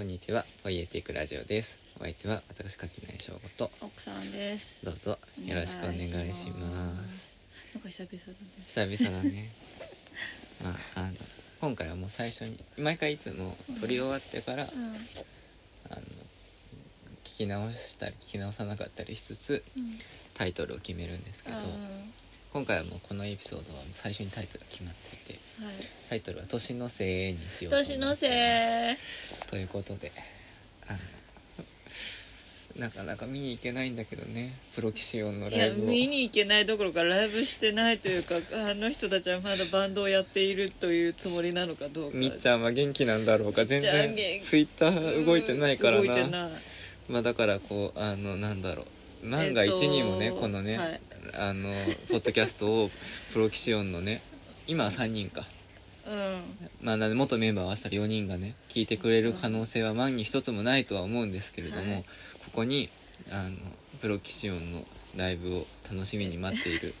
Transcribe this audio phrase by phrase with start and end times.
[0.00, 0.46] えー、こんにちは。
[0.64, 1.78] ポイエティックラジオです。
[1.98, 3.70] お相手は私柿内翔吾と。
[3.82, 4.86] 奥さんです。
[4.86, 7.36] どうぞよろしくお願いします。
[7.74, 8.96] なんか久々だね。
[8.96, 9.50] 久々だね。
[10.64, 11.14] まああの
[11.60, 14.96] 今回はもう最初に毎回いつも撮り終わってから、うん。
[15.90, 16.02] あの
[17.24, 20.00] 聞き直したり聞き直さなかったりしつつうん。
[20.32, 21.62] タイトルを決めるんですけどあ
[22.54, 25.74] 今回はもうこのエピソードは最初にタイトルが決まっていてーはい。
[26.08, 28.30] タイトルは「年のせい」にしようと思って年のせい。
[28.30, 30.12] ますということで
[30.88, 30.98] あの
[32.78, 35.86] なかなか見に行けないんだけどねプロキシオンのライブを。
[35.86, 38.36] 見に行けないどころかライブしてないというか
[38.70, 42.16] あの人たちはまだバンドをやっているというつもりなのかどうか。
[42.16, 43.64] みっちゃんは元気なんだろうか。
[43.64, 46.50] 全みっちゃん然元気ツイッター動いてないから動いてなない。
[47.08, 48.86] まあだからこうあのなんだろ
[49.24, 49.28] う。
[49.28, 51.00] 万が一にもね、えっとこのね、はい。
[51.34, 51.70] あの
[52.08, 52.90] ポッドキャストを
[53.32, 54.22] プロキシオンのね
[54.66, 55.59] 今は3人か、うん
[56.82, 62.04] まあ、なんで元メンバー合わせたら4人がね聞いてくれる可能性は万に一つもないとは思うんですけれども、はい。
[62.44, 62.88] ここに
[63.30, 63.56] あの
[64.00, 64.82] プロキシオンの
[65.16, 66.94] ライブを楽しみに待っている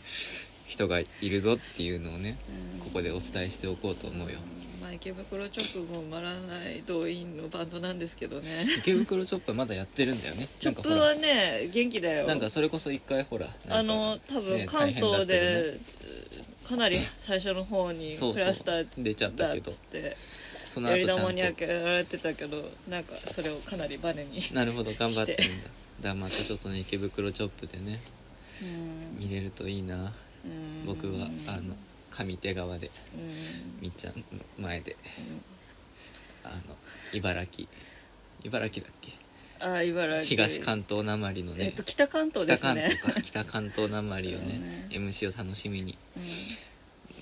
[0.66, 2.36] 人がいるぞっていうのをね
[2.76, 2.80] うん。
[2.80, 4.38] ここでお伝えしておこうと思うよ。
[4.82, 5.50] まあ池袋直
[5.86, 8.66] 後埋まらない動員のバンドなんですけどね。
[8.78, 10.48] 池袋チョップはまだやってるんだよね。
[10.58, 12.26] チョップはね元気だよ。
[12.26, 14.66] なんかそれこそ一回ほらあの多分ね。
[14.66, 15.78] 関東で、
[16.70, 18.34] かなり最初の方にそうそう。
[18.34, 19.72] クラスター出ちゃっただっけど。
[19.72, 20.16] つって
[20.72, 21.22] そのやり後ちゃんと。
[21.22, 25.64] 玉に開けられてたけどなんかそれをかなりバネになるほど頑張ってるんだ。
[25.64, 27.98] だからまたちょっとね池袋チョップでね
[28.62, 29.18] うん。
[29.18, 30.12] 見れるといいな。
[30.44, 30.86] うん。
[30.86, 31.74] 僕はあの
[32.12, 33.80] 上手側でうん。
[33.80, 34.22] みっちゃんの
[34.60, 34.96] 前で
[36.44, 36.76] あの
[37.12, 37.66] 茨城。
[38.44, 39.12] 茨城だっけ
[39.60, 40.36] あ茨城。
[40.42, 43.22] 東関東なまりのね、えっと北関東で北関すね東か。
[43.22, 45.08] 北関東なまりをね うん。
[45.08, 45.96] MC を楽しみに。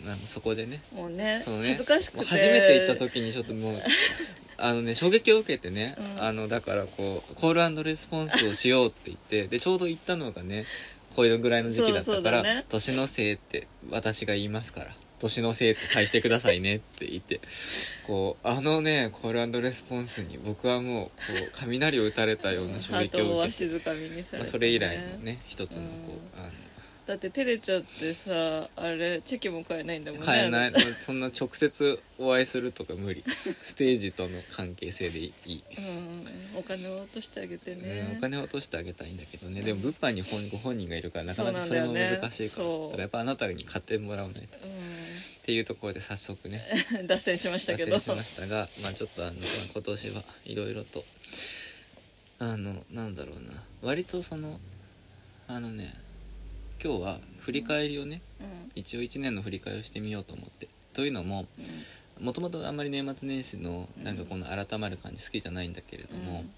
[0.07, 0.81] あのそこでね。
[0.93, 1.69] うんもうねそのね。
[1.71, 2.25] 恥ずかしくて。
[2.25, 3.83] 初めて行った時にちょっともう
[4.59, 6.23] あのね衝撃を受けてね、うん。
[6.23, 10.67] あのだからこうコールレスポンスをしようって言ってでちょうど行ったのがね
[11.17, 12.65] こういうぐらいの時期だったそうから「そうだね。
[12.69, 17.41] 年のせい」って私が言いますから「年のせい」返してくださいねって言って
[18.07, 21.13] こうあのねコールレスポンスに僕はもうこ
[21.47, 25.89] う雷を打たれたような衝撃を受けて、静かみにされて、まあ、それ以来のね一つのこ
[26.37, 26.53] う、うんあの
[27.09, 30.73] だって照れちゃってさあれチェキも買えないんだもんね買えない。
[31.01, 33.25] そんな直接お会いするとか無理。
[33.63, 39.63] ステージとの関係性でいい、うんお金を落としてあげてね、うんお金を落としてあげたいんだけどね。
[39.63, 42.63] でも物販に本ご本人がいるからなかなかそれも難しいから。
[42.63, 42.91] そう。
[42.91, 44.59] だからやっぱあなたに買ってもらわないと。
[44.59, 44.61] っ
[45.45, 46.63] ていうところで早速ね。
[46.93, 47.93] う ん脱線しましたけど。
[47.93, 49.43] 脱線しましたがまあちょっとあの、まあ
[49.73, 51.07] 今年はいろいろと
[52.39, 53.65] あのなんだろうな。
[53.81, 54.61] 割とその
[55.47, 55.95] あのね
[56.83, 58.73] 今日は振り返りをねうん。
[58.75, 60.69] 一応1年の振り返りをしてみようと思って。
[60.93, 61.47] というのも
[62.19, 62.25] うん。
[62.25, 66.51] もともとあんまり年末年始のなんかこの改まる感じ好きじゃないんだけれども、うん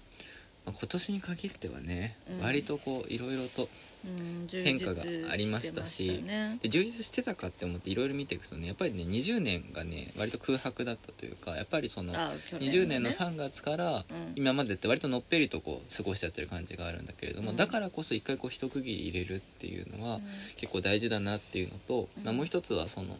[0.65, 2.39] まあ今年に限ってはね、うん。
[2.45, 3.67] 割とこういろいろと
[4.03, 6.23] うん変化がありましたし
[6.61, 12.99] で充実してたかって思っていろいろ見ていくとねやっぱりね20年がね割と空白だったというかやっぱりそのあ去20ね。
[12.99, 14.05] 年の3月からうん。
[14.35, 17.57] 今までって割とのっぺりとこう過ごしちゃってる感じがあるんだけれども、うん。
[17.57, 20.23] だからこそ一回こう一区切り入れるっていうのはうん。
[20.57, 22.23] 結構大事だなっていうのと、うん。
[22.23, 23.17] まあ、もう一つはその、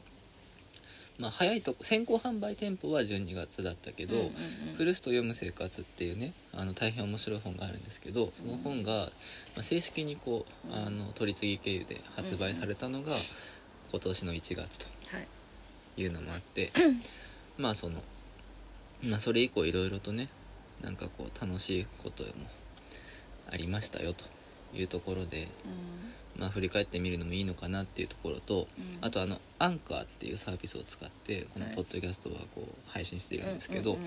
[1.22, 4.28] まあ、早いとこ先行販売店舗は12月だったけど、うんうん
[4.70, 4.76] うん。
[4.76, 9.08] フルスト読む生活っていうねあの大変面白い本があるんですけどその本が、ま
[9.60, 13.12] あ、正式にこうあの取り次ぎ経由で発売されたのが
[13.92, 15.28] 今年の1月とはい。
[15.98, 16.72] いうのもあって
[17.58, 18.02] まあその、
[19.04, 20.30] まあ、それ以降いろいろとね
[20.82, 22.30] なんかこう楽しいことも
[23.52, 24.26] ありましたよと
[24.74, 25.50] いうところで、
[26.38, 28.98] まあ、振り返ってみるのもいいのかなっていうところとうん。
[29.02, 31.76] あとあのアンカーっていうサービスを使ってこのはい。
[31.76, 33.98] ポッドキャストはこう配信していうんるんですけど、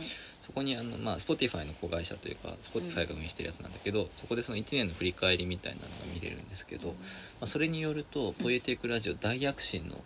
[0.41, 6.95] そこにあの、まあ、Spotify の子会社というか Spotify が運営してるやつなんだけど、そこでその1年の振り返りみたいなのが見れるんですけど、ま
[7.43, 10.03] あ、それによると「ポエティックラジオ」大躍進の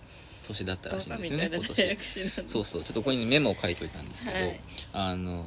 [0.47, 1.99] 年だったらしいんですよね今年。
[2.49, 2.83] そうそう。
[2.83, 4.61] ちょっとここにメモを書いといたんですけど、はい。
[4.93, 5.45] あの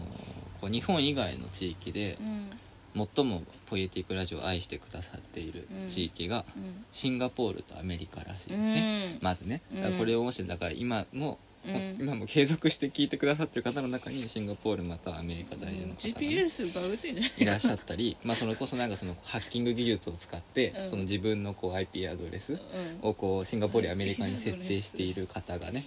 [0.59, 2.50] こう日本以外の地域でうん
[2.95, 6.85] 最もポエティックラジオを愛してくださっている地域がうん。
[6.91, 9.17] シンガポールとアメリカらしいですうね、ん。
[9.21, 9.61] まずね、
[9.97, 11.97] これをもしだから今も、うん。
[12.01, 15.97] 今も継続して聞いてくださってる方の中にシンガポールまたはアメリカ在住の方が
[17.21, 17.31] い。
[17.38, 20.89] いらっしゃったり、 まあ、それこそなんかそのハッキング技術を使って、うん。
[20.89, 22.55] その自分のこう IP アドレスう
[23.05, 23.09] ん。
[23.09, 25.83] をこうシンガポールやアメリカに設定している方がね、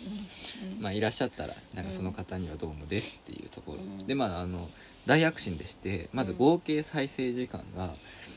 [0.76, 0.80] うん。
[0.80, 4.06] まあ、いらっしゃったらなんかその方にはどうもですっていうところ、うん。
[4.06, 4.70] でまああの
[5.06, 7.94] 大躍進でしてまず合計再生時間が、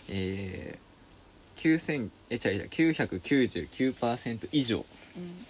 [0.10, 4.86] えー、9000え違う違う999%以上
[5.16, 5.46] うん。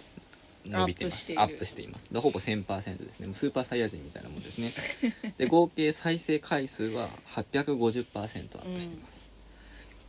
[0.70, 1.32] 伸びてます。
[1.36, 2.12] アアップしています。
[2.12, 3.26] でほぼ1000%ですね。
[3.26, 5.32] もうスーパーサイヤ人みたいなもんですね。
[5.38, 9.28] で合計再生回数は850%アップしてます、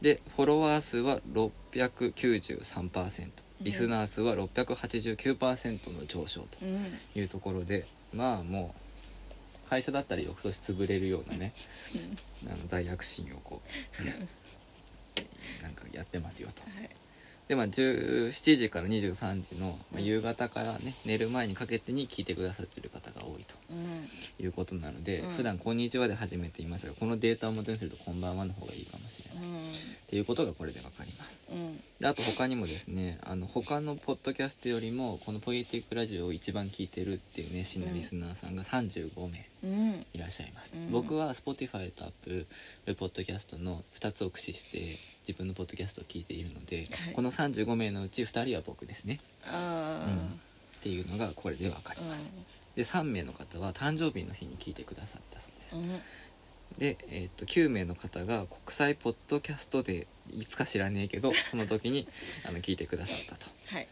[0.01, 3.29] でフォロワー数は693%
[3.61, 6.97] リスナー数は689%の上昇とうん。
[7.15, 8.88] いうところでまあもう
[9.69, 11.53] 会社だったら翌年潰れるようなね
[12.47, 13.61] あの大躍進をこ
[14.01, 14.27] う、ね
[15.61, 16.61] なんかやってますよと。
[16.61, 16.89] はい。
[17.47, 24.07] でまあ17時から23時の、まあ、夕方からね寝る前にかけてに聞いてくださってる方が多いとうん。
[24.45, 25.33] いうことなので、うん。
[25.33, 29.73] 普段こんにちは」で始めていますがこのデータを元にすると「こんばんは」の方がいいかもしれない、っ
[30.05, 31.47] ていうことがこれで分かります。
[31.49, 31.81] うん。
[31.99, 40.91] であと他にもですねあの他のポッドキャストよりもこの「ポイエティックラジオ」を一番聞いてるっていう熱心なリスナーさんが35名うんいらっしゃいます、うん。
[40.91, 42.45] 僕は Spotify と Apple
[42.97, 44.97] ポッドキャストの2つを駆使して
[45.27, 47.13] 自分のポッドキャストを聞いているので、はい。
[47.13, 49.19] この35名のうち2人は僕ですね。
[49.45, 52.33] ああっていうのがこれで分かります、
[52.75, 55.89] で3名の方は誕生日の日に聞いてくださったそうです、うん。
[56.77, 62.07] で、えー、と9名の方が国際ポッドキャストでいつか知らねえけどその時に
[62.47, 63.51] あの聞いてくださったと。
[63.75, 63.87] はい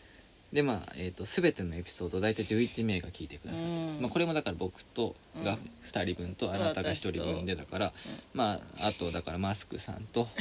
[0.53, 5.59] でまあ、えー、と全てのエピソード大体11名が聞いてくださったまあ、これもだから僕とがうん。
[5.87, 7.93] 2人分とあなたが1人分でだから、
[8.33, 10.27] まああとだからマスクさんと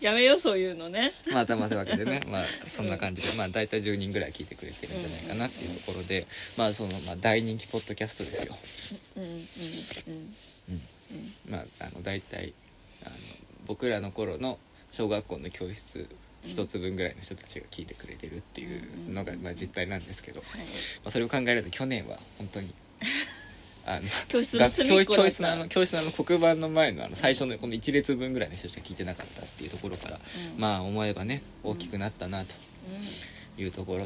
[0.00, 1.12] やめようそういうのね。
[1.32, 8.58] まあたまたわけでね まあそんな感じでまあ大体10人ぐらい聞いてくれてるんじゃないかなっていうところでまあその、まあ、大人気ポッドキャストですよ。
[9.16, 9.36] うんうんうん。
[9.36, 9.40] う
[10.10, 10.34] ん。
[10.68, 11.34] うん。
[11.48, 12.52] まああの大体
[13.04, 13.16] あの
[13.66, 14.58] 僕らの頃の
[14.90, 16.08] 小学校の教室
[16.46, 20.66] 一つ分ぐらいの人たちが聞いてくれてるっていうのが、まあ、実態なんですけど、まはい。
[21.04, 22.72] あ、それを考えると去年は本当に
[23.86, 30.16] あの教室の学教室のあの教室のあの黒板の前のあの最初のこの1列分ぐらいの人しか聞いてなかったっていうところから、
[30.54, 30.60] うん。
[30.60, 32.54] まあ思えばね大きくなったなと
[33.58, 34.04] いうところで、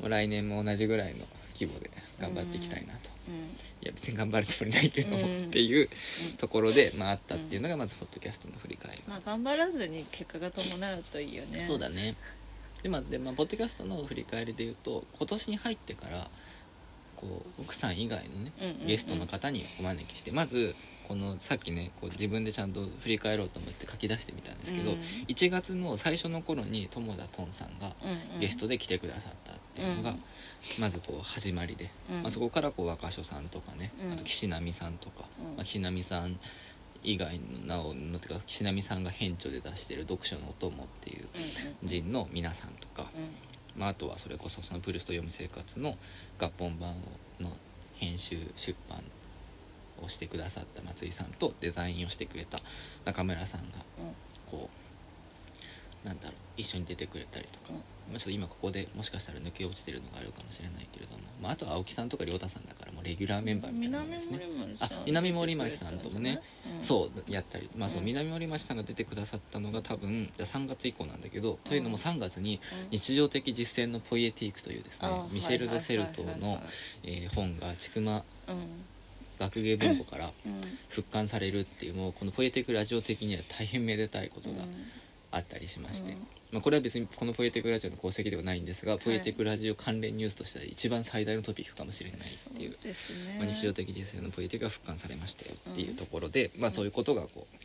[0.00, 1.26] もう来年も同じぐらいの
[1.58, 5.36] 規模で頑張っていきたいなと、いや別に頑張るつもりないけども、うん。
[5.36, 5.88] っていう
[6.38, 11.64] ところで、まあ、あったっていうのがまずポッドキャストの振り返り、まあ頑張らずに結果が伴うといいよね。
[11.64, 12.14] そうだね。
[12.82, 16.28] でまあで、まあ、ポッドキャストの振り返りでいうと今年に入ってから
[17.16, 18.86] こう奥さん以外のね、うんうんうん。
[18.86, 20.74] ゲストの方にお招きしてまず
[21.08, 24.98] このさっきねこう自分でちゃんと振り返ろうと思って書き出してみたんですけど、うん。
[25.28, 28.40] 1月の最初の頃に友田トンさんがうんうん。
[28.40, 30.22] ゲストで来てくださったっていうのが、うん
[30.78, 32.22] まずこう始まりで、うん。
[32.22, 34.12] まあ、そこからこう若所さんとかね、うん。
[34.12, 35.56] あと岸波さんとか、うん。
[35.56, 36.38] まあ、岸波さん
[37.02, 41.28] 以外のなおのてか岸波さんが編著で出してる「読書のお供」っていう
[41.82, 43.80] うん人の皆さんとか、うん。
[43.80, 45.96] まあ、あとはそれこそそのブルスト読む生活の
[46.38, 46.94] 合本版
[47.40, 47.50] の
[47.96, 49.02] 編集出版
[50.02, 52.58] をしてくださった松井さんとデザインをしてくれた
[53.04, 53.78] 中村さんが
[54.50, 54.83] こう
[56.04, 57.76] なんだろう一緒に出てくれたりとか、うん
[58.10, 64.40] まあ、ちょっと今ここでもしかしたら抜け落ちてるのがあるかもしれないけれども、まあ、あとは青木さんとか亮太さんだからもうレギュラーメンバーみたいなもんですね。
[64.80, 66.42] あ南森町さんともね、
[66.82, 68.06] そうやったり、まあ、そううん。
[68.06, 72.90] 南森町さんが出てくださったのが多分じゃあ3月以降なんだけど、というのも3月にうん。
[72.90, 76.62] 日常的実践のポイエティークというですねあミシェル・ド・セルトの
[77.34, 78.22] 本が千曲うん。
[79.36, 80.60] 学芸文庫からうん。
[80.88, 84.56] 復刊されるっていうもうこのポイエティックラジオ的には大変めでたいことが
[85.36, 86.18] あったりしまして、うん。
[86.52, 92.22] まあ、これは別にこのポイエティックラジオの功績ではないんですが、ポイエティックラジオ関連ニュースとしては一番最大のトピックかもしれないっ
[92.56, 92.76] ていうね。
[93.38, 97.56] まあ、日常的実践のポイエティックが復刊されましたよっていうところで、まあ、そういうことがこう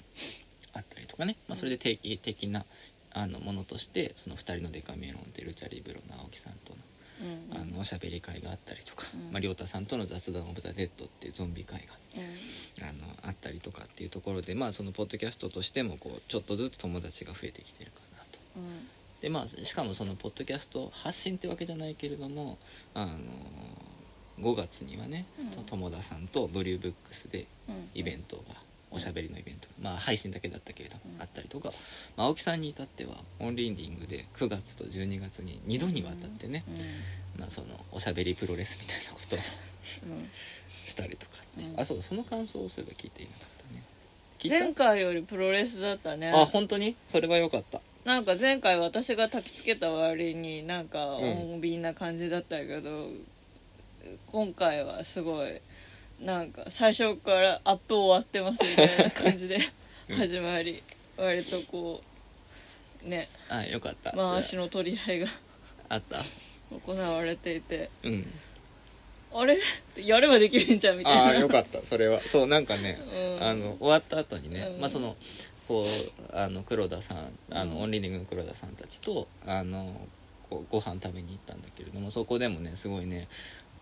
[0.73, 2.65] あったりとかね、まあ、それで定期的な
[3.11, 6.77] あのものとしてその2人のデカメロンでルチャリブロの青木さんとの
[7.21, 9.31] うんあのおしゃべり会があったりとか、うん。
[9.31, 12.89] まあ、亮太さんとの雑談オブザ・デッドっていうゾンビ会がうん。
[12.89, 18.39] あのあったりとかっていうところでまあそのポッドキャストとしてもこうちょっとずつ友達が増えてきてるかなと。
[18.57, 18.88] うん。
[19.21, 22.57] でまあしかもそのポッドキャスト発信ってわけじゃないけれども
[22.93, 23.17] あの
[24.39, 25.25] 5月にはね、
[25.65, 27.89] 友田さんとブリューブックスでうん。
[27.93, 28.55] イベントが、
[28.91, 29.67] おしゃべりのイベント。
[29.81, 31.22] まあ配信だけだったけれども、うん。
[31.22, 31.72] あったりとか、
[32.17, 36.63] まあ、青木さんに至ってはオンリーディングで9月と12月に2度にわたってね、
[37.36, 37.41] うん。
[37.41, 39.39] まあ、そのおしゃべりプロレスみたいなことを
[40.17, 40.29] うん。
[40.86, 41.79] したりとかって、うん。
[41.79, 43.31] あそうその感想をすれば聞いていな。
[43.31, 43.74] かった？
[43.74, 43.84] ね
[44.50, 46.31] 前回よりプロレスだったね。
[46.31, 46.96] あ本当に？
[47.08, 47.81] それは良かった。
[48.05, 51.19] なんか前回私が焚きつけた割になんかん。
[51.19, 53.10] 穏便な感じだったけど、
[54.31, 55.60] 今回はすごい
[56.21, 59.57] なんか最初からアップ終わってますみたいな感じで
[60.09, 60.15] うん。
[60.17, 60.83] 始まり、
[61.17, 62.01] 割とこ
[63.05, 63.29] うね。
[63.49, 64.11] あよかった。
[64.11, 65.27] 回しの取り合いが
[65.88, 66.17] あった。
[66.85, 67.89] 行われていて。
[68.03, 68.27] うん。
[69.33, 69.57] あれ？
[69.97, 71.23] やればできるんじゃんみたいな。
[71.23, 71.83] ああよかった。
[71.85, 72.19] それは。
[72.19, 72.99] そうなんかね、
[73.39, 73.47] うん。
[73.47, 74.81] あの終わった後にね、うん。
[74.81, 75.15] まあその
[75.67, 77.17] こうあの黒田さん
[77.51, 77.81] あの、うん。
[77.83, 79.93] オンリーディングの黒田さんたちとあの
[80.49, 83.27] こうご飯食べに行ったんだけれどもそこでもねすごいね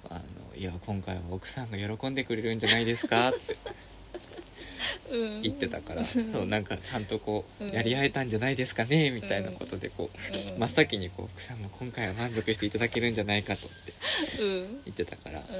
[0.09, 0.21] あの
[0.55, 3.29] いや今回は奥さんが喜んでくれるんじゃないですか？
[3.29, 3.55] って
[5.11, 5.41] うん。
[5.41, 9.11] 言ってたから、そうなんかちゃんとこう、うんやり合えたんじゃないですかね？
[9.11, 10.17] みたいなことでこう、
[10.53, 10.59] うん。
[10.59, 13.93] 真っ先にこう奥さんも今回は満足していただけるんじゃないかとって
[14.41, 14.81] うん。
[14.85, 15.53] 言ってたから、 よか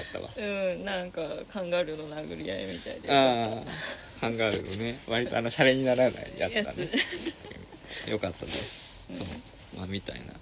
[0.00, 0.30] ったわ。
[0.36, 3.10] うん、うん、なんかカンガルーの殴り合いみたいで。
[3.10, 3.62] ああ
[4.20, 6.76] カンガルーのね割とあのシャレにならないやつだね。
[8.06, 9.04] うんよかったです。
[9.10, 9.26] そう。
[9.76, 10.32] まあみたいな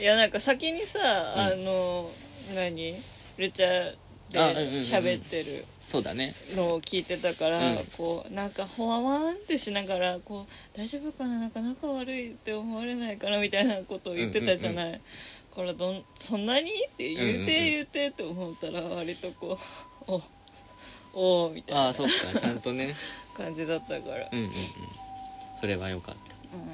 [0.00, 0.98] いやなんか先にさ、
[1.36, 1.40] うん。
[1.40, 2.10] あの
[2.54, 2.96] 何？
[3.38, 3.94] ルチャ
[4.30, 4.38] で
[4.82, 6.34] 喋ってるそうだね。
[6.54, 7.76] のを聞いてたから、うん。
[7.96, 11.38] こうなんかほわわんってしながらこう大丈夫かな？
[11.38, 15.00] なんか仲悪いって思われないかなみたいなことを言ってたじゃない、
[15.54, 16.70] からどんそんなに？
[16.70, 17.46] って言うて、うんうんうん。
[17.46, 19.58] 言うてって思ったら割とこ
[20.08, 20.20] う
[21.12, 22.40] おおみたいなああそっか。
[22.40, 22.94] ちゃんとね。
[23.36, 24.52] 感じだったから、うんうんうん。
[25.58, 26.56] それはよかった。
[26.56, 26.70] なる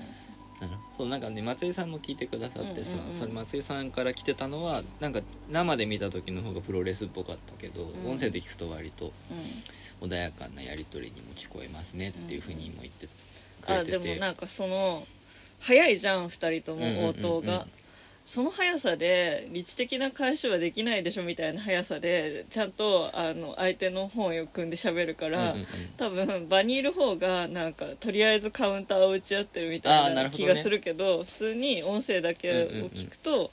[0.96, 3.14] そうなんかね松井さんも聞いてくださってさ、うんうんうん。
[3.14, 8.10] それ松井さんから来てたのはなんか生で見た時の方がプロレスっぽかったけど、ん。
[8.10, 9.12] 音声で聞くと割とうん。
[10.08, 15.06] 穏やかなやり取りにも聞こえますねっていうふうにも言ってくあれてて、でもなんかその
[15.58, 17.02] 早いじゃん2人とうんうんうんうん。
[17.02, 17.66] も応答が、
[18.26, 25.66] その速さで理知的な返しはできないでしょみたいな速さでちゃんとあの相手の本を組んで喋るから、うんうんうん。
[25.96, 33.52] 多分場にいる方がなんかとりあえずカウンターを打ち合ってるみあたいな気がするけど普通に音声だけを聞くと、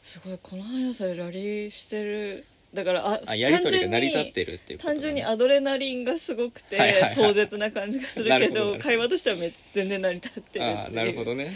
[0.00, 2.46] すごいこの速さでラリーしてる。
[2.72, 5.00] だからああやり取りが単純成り立っにてるっていうことだね。
[5.00, 7.14] 単純にアドレナリンがすごくて、はいはいはい。
[7.14, 10.94] 壮絶な感じがするけど会話としてはめ全然成り立ってるっていう。
[10.94, 11.50] なるほどね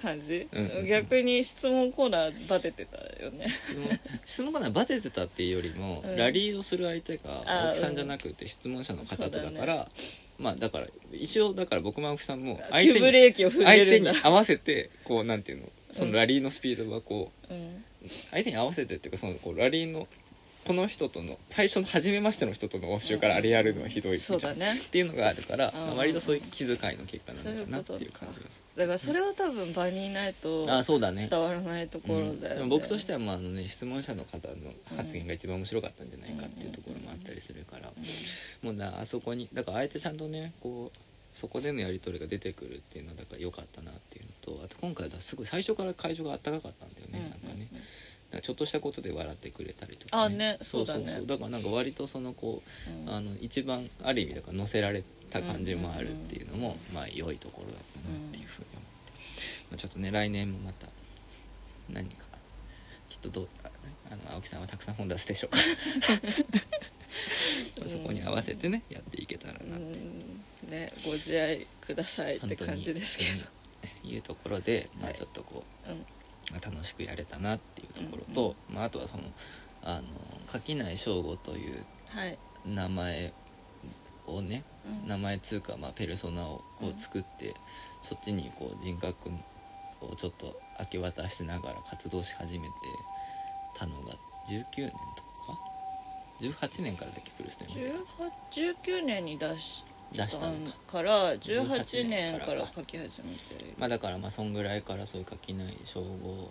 [0.00, 0.64] 感じ、うん。
[0.64, 3.48] うんうん逆に質問コーナーバテてたよね。
[3.48, 4.00] 質問？
[4.24, 6.16] 質問がねバテてたっていうよりも、うん。
[6.16, 9.88] ラリーをする相手が青木さんじゃなくて質問者の方とだそうだから、
[10.38, 13.00] まあだから一応だから僕も青木さんも相手
[13.84, 14.12] るんだ。
[14.12, 17.84] に合わせてこうなんていうのそのラリーのスピードはこううん。
[18.30, 20.06] 相手に合わせてっていうかそのこうラリーの
[20.66, 24.40] この人との最初の初めましての人との応酬からあれやるのはひどいじゃん。
[24.40, 24.74] そうだね。
[24.74, 28.12] っていうのがあるから、割とそういう気遣いの結果なのかなっていう。
[28.12, 32.68] 感じがすだからそれは多分場にいないと伝わらないところだよ、ねうん。
[32.68, 34.54] 僕としてはまああの、ね、質問者の方の
[34.96, 37.92] 発言が一番面白かったんじゃないかっていうところもあったりするから、
[38.62, 40.98] もうなあそこにだからあえてちゃんとねこう
[41.32, 47.68] そこでのやり取りが出てくるっていうのはだから良かったなっていうのとあと今回はすごい最初から会場があったかかったんだよね、なんかね。
[47.72, 47.80] なん。
[47.80, 47.86] か
[48.40, 51.06] ちょっとしたことで笑ってくれたりとか、あねそうだね。
[51.06, 53.14] そうだからなんか割とそのこう、うん。
[53.14, 59.12] あの一番ある意味だから乗せられた感じもあるっていうのも、まあ良いところだったなっていうふうに思って、
[59.70, 60.86] まあ、ちょっとね来年もまた
[61.92, 62.24] 何か
[63.08, 63.70] きっとどうあ
[64.10, 65.58] あの青木さんはたくさん本出すでしょうか。
[67.82, 69.78] らそこに合わせてねやっていけたらなってう。
[69.78, 70.70] ん。
[70.70, 73.30] ねご自愛くださいって感じですけど。
[74.04, 74.10] うん。
[74.10, 75.14] いうところで、まあ、はい。
[75.14, 76.04] ちょっとこう、うん
[76.50, 79.24] まあ、楽しくやれたなっていうところと、まあ、あとはその
[79.82, 80.02] あの
[80.46, 83.32] 垣内翔吾というはい、名前
[84.26, 85.08] をねうん。
[85.08, 87.54] 名前つうか、まあ、ペルソナをこう作って、
[88.02, 89.30] そっちにこう人格
[90.00, 92.72] をちょっと明け渡しながら活動し始めて
[93.74, 94.14] たのが
[94.48, 95.58] 19年とか
[96.40, 100.72] 18年からだっけプルステン18 19年に出し出したのか。
[100.86, 103.74] から18年から18年書き始めてる。
[103.76, 106.50] まあだからまあそんぐらいからそういう垣内称号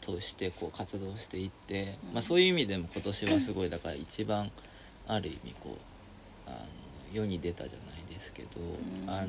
[0.00, 2.14] としてこう活動していって、うん。
[2.14, 4.50] まあ、そういう意味でも今年はすごいだから一番
[5.06, 5.76] ある意味こ
[6.46, 6.58] うあの
[7.12, 9.10] 世に出たじゃないですけど、うん。
[9.10, 9.26] あの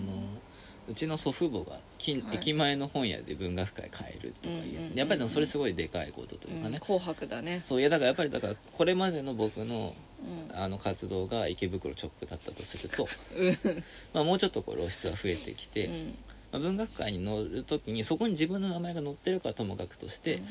[0.87, 2.37] うちの祖父母が近、はい。
[2.37, 6.79] 駅前の本屋で文学会買えるとかいう、うんうんうんやっぱりでもそれすごいでかいことというかね、うん。
[6.79, 7.61] 紅白だね。
[7.63, 10.08] そういやだからやっぱりだからこれまでの僕のうん
[10.53, 13.07] あの活動が池袋チョップだったとすると、
[13.37, 13.83] うん。
[14.13, 16.15] まあ、もうちょっとこう露出は増えてきて、うん。
[16.51, 20.41] まあ、文学界に載る時にそこに自分の名前が載ってるかともかくとして、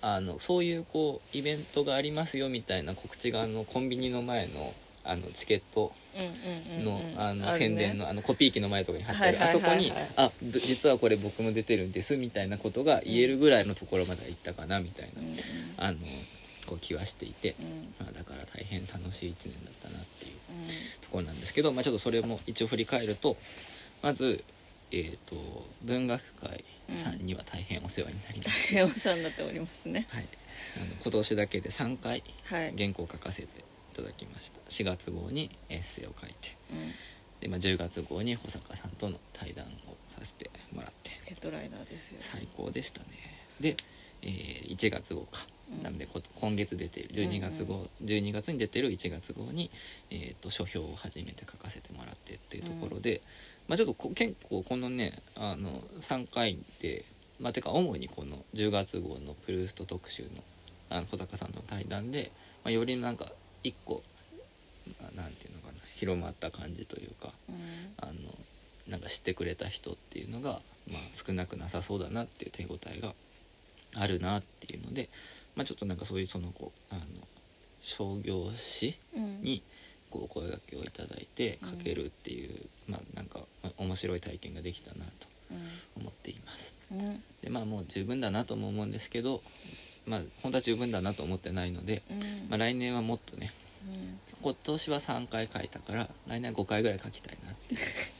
[0.00, 4.74] あのそういうこうイベントがありますよみたいな告知があのコンビニの前の
[5.08, 7.20] あのチケットうんうんの,、うんうん。
[7.20, 15.36] あの宣伝のあのコピー機の前とかに貼ってある、あそこに「あぶ実はこれ僕も出てるんです」みたいなことが言えるぐらいのところまでは行ったかなみたいな、うんうん。
[15.76, 15.98] あの
[16.66, 17.94] こう気はしていて、うん。
[17.98, 20.32] まあ、だから大変楽しい1年だったなっていう
[21.00, 23.36] ところなんですけど、まあ、ちょっとそれも一応振り返ると
[24.02, 24.44] まず、
[24.90, 25.36] えー、と
[25.82, 30.06] 文学界さんには大変お世話になりました、平和さんになっておりますね。
[30.10, 30.28] はい、
[30.76, 32.74] あの今年だけで3回はい。
[32.76, 34.60] 原稿を書かせていただきました。
[34.68, 36.92] 4月号にエッセイを書いてうん。
[37.40, 39.68] で、まあ、10月号に保坂さんとの対談を
[40.06, 43.06] させてもらってヘッドライナーですよ最高でしたね
[43.60, 43.76] で、
[44.22, 49.70] えー1月号か、うんなのでこ今月出ている12月号、12月に出てる1月号に、
[50.10, 53.20] えー、と書評を初めて書かせてもらってっていうところで、
[53.68, 57.04] まあ、ちょっとこ結構このねあの3回で
[57.40, 60.28] まあてか主にこの10月号のプルースト特集の
[60.88, 62.30] あの保坂さんとの対談で、
[62.64, 63.26] まあ、よりなんか
[63.64, 64.02] 一個、
[65.00, 67.56] まあなんていうのかな広まった感じというかうん。
[67.98, 68.12] あの
[68.88, 73.14] なんか知ってくれた人っていうのが、まあ、少なくなさそうだなっていう手応えが
[73.96, 75.08] あるなっていうので、
[75.56, 77.02] まあ、ちょっとなんかそういうそのこうあの
[77.80, 79.42] 商業誌うん。
[79.42, 79.62] に
[80.10, 85.54] こう声掛けをいただいてうん書けるっていう、まあなんかまあ面白い体験ができたなとう
[86.00, 86.74] 思っています。
[86.94, 89.40] んうんでまあもう十分だなとも思うんですけど
[90.06, 92.18] まあ本当は十分だなと思ってないので、うん。
[92.48, 93.52] まあ、来年はもっとね
[93.88, 94.20] うん。
[94.42, 97.74] 今年は3回書いたから来年は5回ぐらい書きたいなって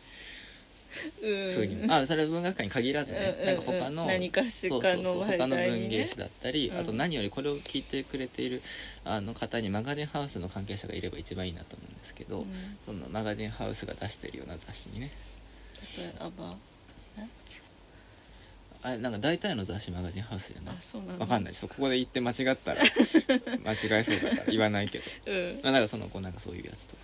[1.21, 6.79] ふうに、うんあそれは文学館に限らずね、うんなんか他の、何かしそうそうそうかの媒他の文芸誌だったり、うん。
[6.79, 8.62] あと何よりこれを聞いてくれている
[9.05, 12.47] あの方にマガジンハウスの関係者がいれば一番いいなと思うんですけど、うん。
[12.85, 15.11] そのマガジンハウスが出してるような雑誌にね。
[15.99, 16.57] 例えば？
[18.83, 21.19] あれなんか大体の雑誌マガジンハウスじゃない？
[21.19, 21.55] わかんない。
[21.55, 22.83] ちょっとここで言って間違ったら
[23.65, 25.05] 間違えそうだから言わないけど。
[25.26, 25.61] うん。
[25.65, 27.03] まあなんかそのこうなんかそういうやつとか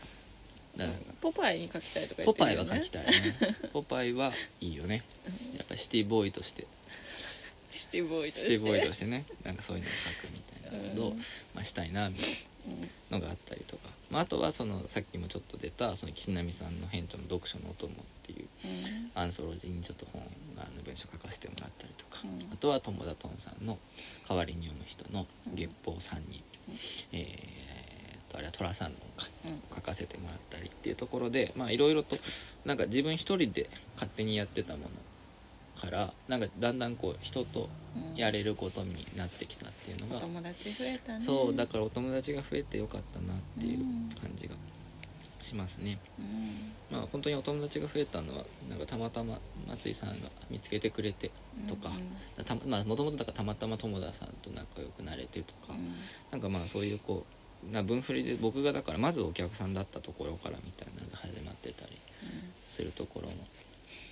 [0.76, 0.78] ん。
[0.78, 0.86] か
[1.20, 2.78] ポパイに書きたいとか言ポパイってるよね。
[2.78, 3.12] は書きたいね。
[3.72, 5.02] ポパイはいいよね。
[5.56, 6.66] やっぱシティボーイとして。
[7.70, 8.58] シティボーイとシして。
[8.58, 9.24] ティボーイとしてね。
[9.44, 11.16] なんかそういうのを書くみたいなことを、うん。
[11.54, 12.28] まあ、したいなみたい
[13.10, 19.10] なのがあったりとか、まあ、あとはそのさっきもちょっと出たその岸波さんの「編著の読書のお供」っていううん。
[19.14, 20.22] アンソロジーにちょっと本
[20.56, 22.52] あの文章書かせてもらったりとか、うん。
[22.52, 23.78] あとは友田トンさんの
[24.28, 26.42] 「代わりに読む人」の月報3人、
[27.12, 27.61] えー、
[28.32, 32.16] とあれは寅三論かうん書かせてもらったりっていうところでまあいろいろと
[32.64, 34.88] なんか自分一人で勝手にやってたもの
[35.80, 41.20] からなんかだんだんこう人とうんやれることになってきたっていうのが、お友達増えたね。
[41.20, 43.78] そうだからお友達が増えてよかったなっていう
[44.20, 44.54] 感じが
[45.42, 45.98] しますね。
[46.18, 46.96] うん。
[46.96, 51.30] まあ本当にお友達が増えたのはなんかたまたま松井さんが見つけてくれて
[51.66, 51.90] とか
[52.38, 55.94] うんたまあもともとだからたまたま友田さんと仲良くなれてとか、うん。
[56.30, 61.92] なんかまあそういうこうな分振りで僕がだからまずお客さんだったところからみたいなのが始まってたり
[62.68, 63.34] するところも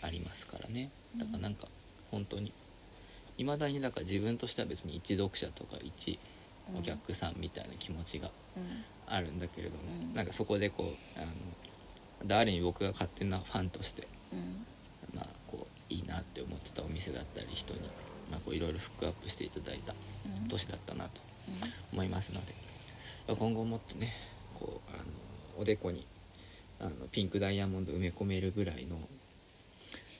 [0.02, 0.90] ありますからね。
[1.16, 1.66] だからなんか
[2.10, 2.52] 本当に
[3.38, 6.18] いまだにだから自分としては別に一読者とか一
[6.78, 8.84] お客さんみたいな気持ちがうん。
[9.12, 10.14] あるんだけれども、うん。
[10.14, 10.84] なんかそこでこ
[11.16, 11.32] うあの
[12.26, 14.64] 誰に僕が勝手なファンとしてうん。
[15.14, 17.80] まあこういいなって思ってたお店だったり人に
[18.30, 19.94] まあこういろいろフックアップしていただいた
[20.42, 20.48] うん。
[20.48, 21.20] 年だったなと
[21.92, 22.54] 思いますので
[23.36, 24.12] 今後もっとね
[24.58, 25.02] こうあの
[25.58, 26.06] おでこに
[26.80, 28.96] あのピンクダイヤモンド埋め込めるぐらいの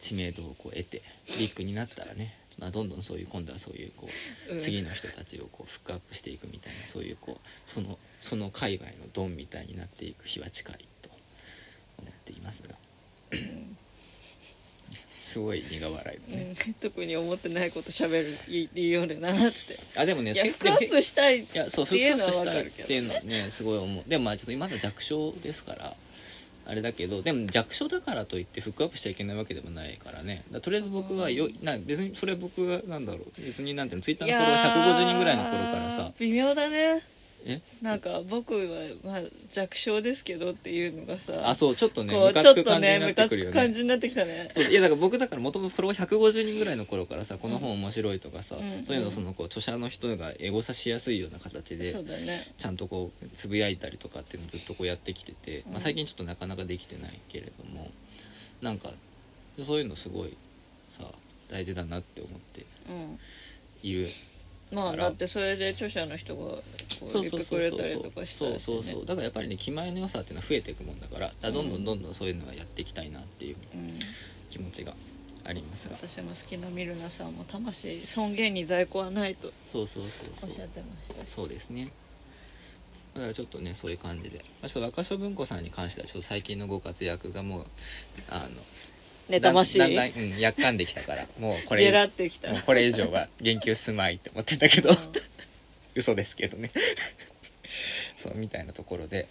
[0.01, 1.03] 知名度をこう得て
[1.39, 4.09] ビッグになったらね、まあ、どんどんそういう今度はそういうこ
[4.51, 4.61] ううん。
[4.61, 11.11] 次の人たちをこうフックアップしていくみたいなそういうこうそのその界隈のドンみたいになっていく日は近いと
[11.99, 12.75] 思っていますが
[15.31, 16.75] すごい苦笑いだね、うん。
[16.75, 19.79] 特に思ってないこと喋る言いよるなって。
[19.95, 24.05] あでもねいや結フックアップしたいっいやそうていうのはフックアっていうのはねすごい思う。
[24.09, 25.97] でもまあちょっとまだ弱小ですから
[26.67, 30.43] あれだけどでも弱小だからといってフックアップしちゃいけないわけでもないからね。
[30.63, 36.13] とりあえず僕はよな別にそれ僕がなんだろう別になんていうのツイッターのフォロワー150人ぐらいの頃からさ。
[36.19, 36.77] 微妙だね。
[36.77, 37.20] え
[37.83, 38.61] なんか僕は、
[39.05, 43.53] まあ、弱小ですけどっていうのがさあそうちょっとねこうムカちょっとつく感じにねムカつなってくるよね。
[43.53, 44.51] く感じになってきたね。
[44.55, 52.41] そういやだから僕だからもともとフォロワー150人ぐらいの頃からさこの本面白いとかさ、うんそういうのそのこう著者の人がエゴサしやすいような形でそうだね。
[52.57, 57.91] ちゃんとこうつぶやいたりとかっていうのをずっとこうやってきてて、まあ、最近ちょっとなかなかできてないけれども
[58.63, 58.91] なんか
[59.63, 60.37] そういうのすごい
[60.91, 61.05] さ
[61.49, 63.19] 大事だなって思ってうん。
[63.83, 64.07] いる
[64.73, 66.43] まあだってそれで著者の人が
[67.09, 67.43] そう言ってくそうそう。
[67.43, 69.07] そうれたりとかしたそうそうそう。
[69.07, 73.57] だからやっぱりね気前の良さっていうのは増えていくもんだからだどんどんどんどんそういうのはやっていきたいなっていう。
[73.75, 73.95] うん
[74.51, 74.95] 気持ちが
[75.45, 75.95] ありますが。
[75.95, 80.51] 私も好きなミルナさんも魂尊厳に在庫はないとそうそうそうそう。
[80.51, 81.25] おっしゃってました。
[81.25, 81.91] そうですね。
[83.15, 87.67] だからちょっとねそういう感じで、まあ、ちょっと若所文庫さんに関してはちょっと最近のご活躍がもう
[88.29, 88.49] あの
[89.31, 89.79] 妬ましい。
[89.79, 91.27] だんだんうん、やっかんできたから。
[91.39, 92.51] もうこれジェラってきた。
[92.51, 94.91] もうこれ以上は言及すまいって思ってたけど、
[95.95, 96.71] 嘘ですけどね。
[98.17, 99.29] そうみたいなところで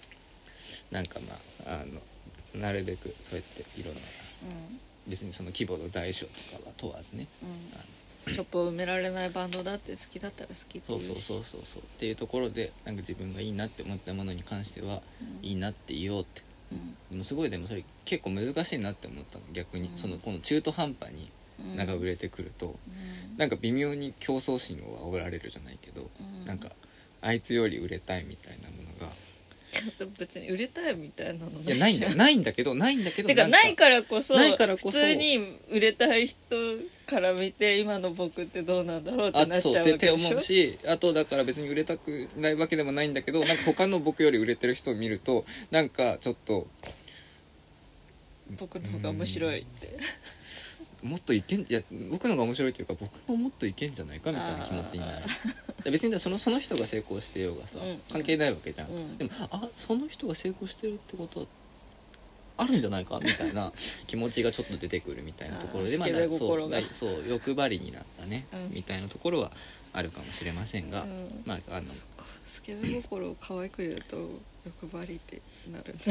[0.91, 2.01] なんかまああの
[2.59, 4.01] なるべくそうやっていろんな
[5.07, 7.27] 別にその規模の大小とかは問わずね。
[7.43, 8.33] うん。
[8.33, 11.81] チョップを埋められないバンドだって好きだったら好きってそ言うしうそうそうそうそう。
[11.81, 15.47] っていうところでなんか自分がいいなって思ったものに関しては、うん。
[15.47, 16.48] いいなって言おうってうん
[17.11, 19.97] でもすごいでもそれ結構難しいなって思ったの逆に、うん。
[19.97, 21.75] そのこの中途半端にうん。
[21.75, 23.37] なんか売れてくると、うん。
[23.37, 26.45] なんか微妙に競争心を煽られるじゃないけど、うん。
[26.45, 26.69] なんか
[27.21, 28.68] あいつより売れたいみたいな
[29.87, 34.91] っと別に売れたいみたいなのいやないんだよないんだけどないんだけどてかないからこそないからこそ。
[34.91, 36.37] 普通に売れたい人
[37.05, 46.67] から見て今の僕ってどうなんだろうってなっちゃうわけあそうってでしょ思うしあとだから別に売れたくないわけでもないんだけどなんか他の僕より売れてる人を見るとなんかちょっと
[48.59, 49.97] 僕の方が面白いって
[51.03, 55.25] もっといけんいや僕のが面白いというか僕ももっといけんじゃないかみたいな気持ちになる。
[55.83, 58.01] で別にそのその人が成功してようがさ、うん。
[58.11, 59.17] 関係ないわけじゃん、うん。
[59.17, 61.45] でもあその人が成功してるってことは
[62.57, 63.71] あるんじゃないかみたいな
[64.07, 66.03] 気持ちがちょっと出てくるみたいなところであー。
[66.03, 68.73] スケベそうそう欲張りになったね、うん。
[68.73, 69.51] みたいなところは
[69.93, 71.41] あるかもしれませんが、うん。
[71.45, 71.87] まああの
[72.43, 74.17] スケベ心を可愛く言うと
[74.65, 75.93] 欲張りってなる。
[75.93, 76.03] ん だ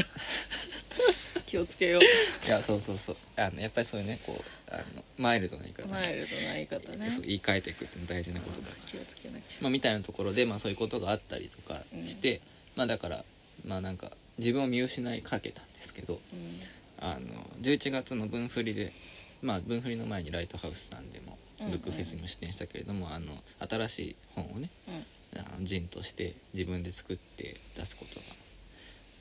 [1.47, 2.03] 気をつけよう。
[2.47, 3.17] いやそうそうそう。
[3.37, 7.11] あのやっぱりそういうねこうあのマイルドな言い方マイルドな言い方ね。
[7.11, 9.45] そう言い換えていくって大事なことだから、気をつけなきゃ。
[9.63, 12.43] まあ、みたいなところで、まあ、そういうことがあったりとかして、
[12.77, 13.25] まあだから
[13.65, 16.61] まあなんか自分を見失いかけたんですけどうん。
[17.01, 17.29] あの
[17.63, 18.93] 11月の分振りで
[19.41, 21.73] まあ分振りの前にライトハウスさんでもうんうん。
[21.73, 25.41] ブックフェスにも出展したけれども、あの新しい本をねうん。
[25.41, 28.27] あのジンとして自分で作って出すことが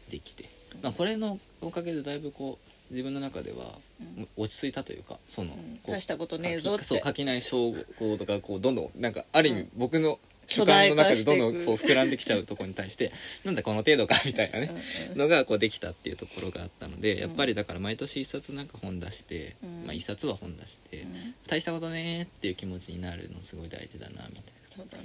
[0.09, 0.49] できて、
[0.81, 4.27] まあ、これのおかげでだいぶこう自分の中ではうん。
[4.37, 5.51] 落ち着いたというかその、
[5.87, 6.01] うん。
[6.01, 6.83] したことねえぞって。
[6.83, 9.69] 書きそう書きない称号とかこうどんどんなんかある意味うん。
[9.75, 13.11] 僕の主観の中でどんどんこう膨らんできちゃうところに対して
[13.43, 19.85] なんだこの程度かみたいなね、うんうんのがこうできたっていうところがあったのでやっぱりだから毎年一冊なんか本出して、うん。
[19.85, 21.35] まあ一冊は本出して、うん。
[21.47, 25.03] 大したことねーっていう気持ちになるのすごい大事だなみたいそうだね。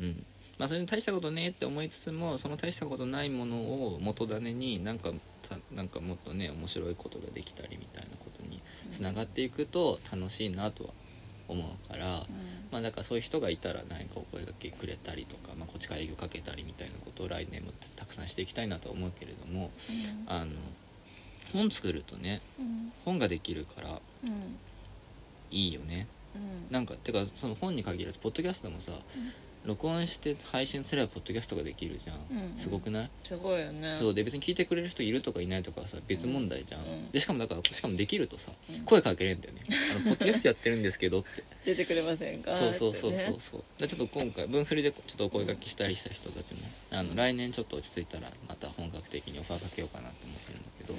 [0.00, 0.24] なうん
[0.60, 10.90] まあそれに大したことねーって思いつつもその大したことないものを元種になんかたなんかもっとね面白いことができたりみたいなことにつながっていくと楽しいなとは
[11.48, 12.24] 思うから、うん。
[12.70, 19.70] まあだからそういう人がいたら何かお声がけくれたりとか、まあ、こっちから営業かけたりみたいなことを来年もたくさんしていきたいなとは思うけれども
[20.26, 20.52] あの
[21.54, 22.92] 本作るとねうん。
[23.06, 24.58] 本ができるからうん。
[25.50, 26.06] いいよね。
[26.34, 26.70] うん。
[26.70, 28.92] なんかてかその本に限らずポッドキャストもさ、
[29.64, 33.94] 録音して配信すればポッドキャストができるじゃん、うんすごくない、すごいよね。
[33.96, 37.10] そうで別に聞いてくれる人いるとかいないとかはさ別問題じゃん、うん。
[37.10, 38.84] でしかもだからしかもできるとさ、うん。
[38.84, 39.60] 声かけれんだよね。
[39.94, 41.44] あの ポッドキャストやってるんですけどって。
[41.64, 42.56] 出てくれませんか？
[42.56, 43.24] そうそうそうってね。
[43.26, 43.40] そう。
[43.40, 50.94] そうでちょっと今回分振りでちょっとお声掛けしたりした人たちもあの来年ちょっと落ち着いたらまた本格的にオファーかけようかなって思ってるんだけど、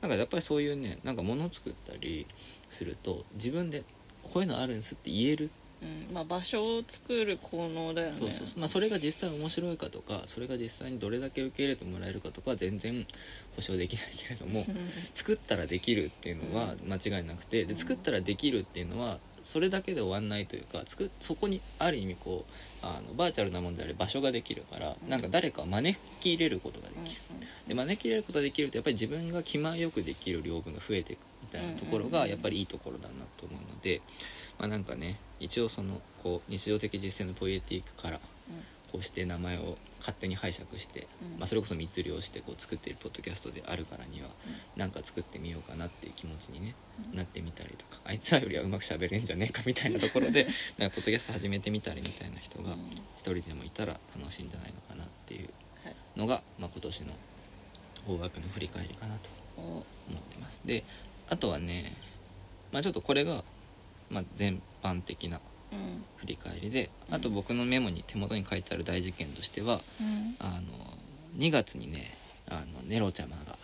[0.00, 2.26] なんかやっぱりそういうねなんか物を作ったり
[2.70, 3.84] すると自分で
[4.22, 5.50] こういうのあるんですって言える、うん、
[5.82, 8.12] うんまあ場所を作る効能だよね。
[8.14, 8.58] そうそうそう。
[8.60, 13.06] まあ、それが実際面白いかとかそれが実際にどれだけ受け入れてもらえるかとかは全然
[13.56, 14.76] 保証できないけれどもうん。
[15.12, 27.20] 作ったらできるっていうのは間違いなくてで作ったらできるっていうのはそれだけで終わんないというか作っそこにある意味こうあのバーチャルなもんであれ場所ができるからなんか誰かを招き入れることができる。
[27.68, 34.02] で招き入れることができるとやっぱり自分が気前よくできる量分が増えていくみたいなところがやっぱりいいところだなと思うので、
[34.58, 38.20] まあ、なんかね一応そのこう日常的実践のポイエティックから
[38.92, 41.38] こうして名前を勝手に拝借して、うん。
[41.38, 44.28] まあ、それこそ密漁してこう作っているポッドキャストであるからには
[44.76, 46.74] なんか作ってみようかなっていう気持ちに、ね
[47.12, 50.46] なってみたりとかあいつらよりはうまくしゃべれんじゃねえかみたいなところで
[50.78, 52.78] なんかポッドキャスト始めてみたりみたいな人がうん。
[53.18, 55.50] 一人でもいたら楽しいんじゃないのかなっていう
[55.84, 55.96] はい。
[56.16, 57.12] のが、まあ、今年の
[58.08, 59.60] 大枠の振り返りかなとお。
[59.60, 59.84] 思
[60.18, 60.60] ってます。
[60.64, 60.84] で
[61.28, 61.94] あとはね、
[62.72, 63.44] まあ、ちょっとこれが、
[64.10, 65.40] まあ、全般的な
[65.72, 66.04] うん。
[66.16, 70.36] 振り返りであと僕のメモに手元に書いてある大事件としてはうん。
[70.38, 70.62] あの
[71.38, 72.16] 2月にね
[72.48, 73.58] あのネロちゃまが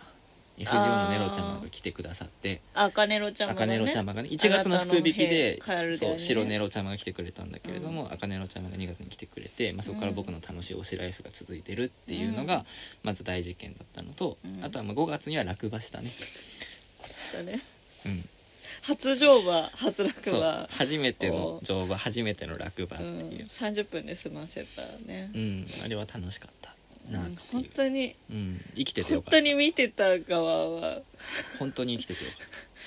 [0.57, 3.73] FGO のネロちゃまが来てくださってあかねろちゃまがね。
[3.73, 4.29] 赤ネロちゃまがね。
[4.29, 5.97] 1月の福引きでね。
[5.97, 12.63] そう白ネロちゃまが来てくれたんだけれども、赤ネロちゃまが2月に来てくれて、まあ、そこから僕の楽しい推しライフが続いてるっていうのが、うん。
[13.01, 14.63] まず大事件だったのと、うん。
[14.63, 17.59] あとはまあ5月には落馬したね、したね。
[18.05, 18.29] うん、
[18.83, 20.67] 初乗馬初落馬。
[20.69, 25.31] 初めての乗馬初めての落馬っうん、ていう、30分で済ませたね。
[25.33, 26.75] う、んあれは楽しかった
[27.09, 28.15] なって本いう、当に。
[28.29, 29.37] うん、生きててよかった。
[29.37, 31.01] 本当に見てた側は。
[31.59, 32.39] 本当に生きててよかっ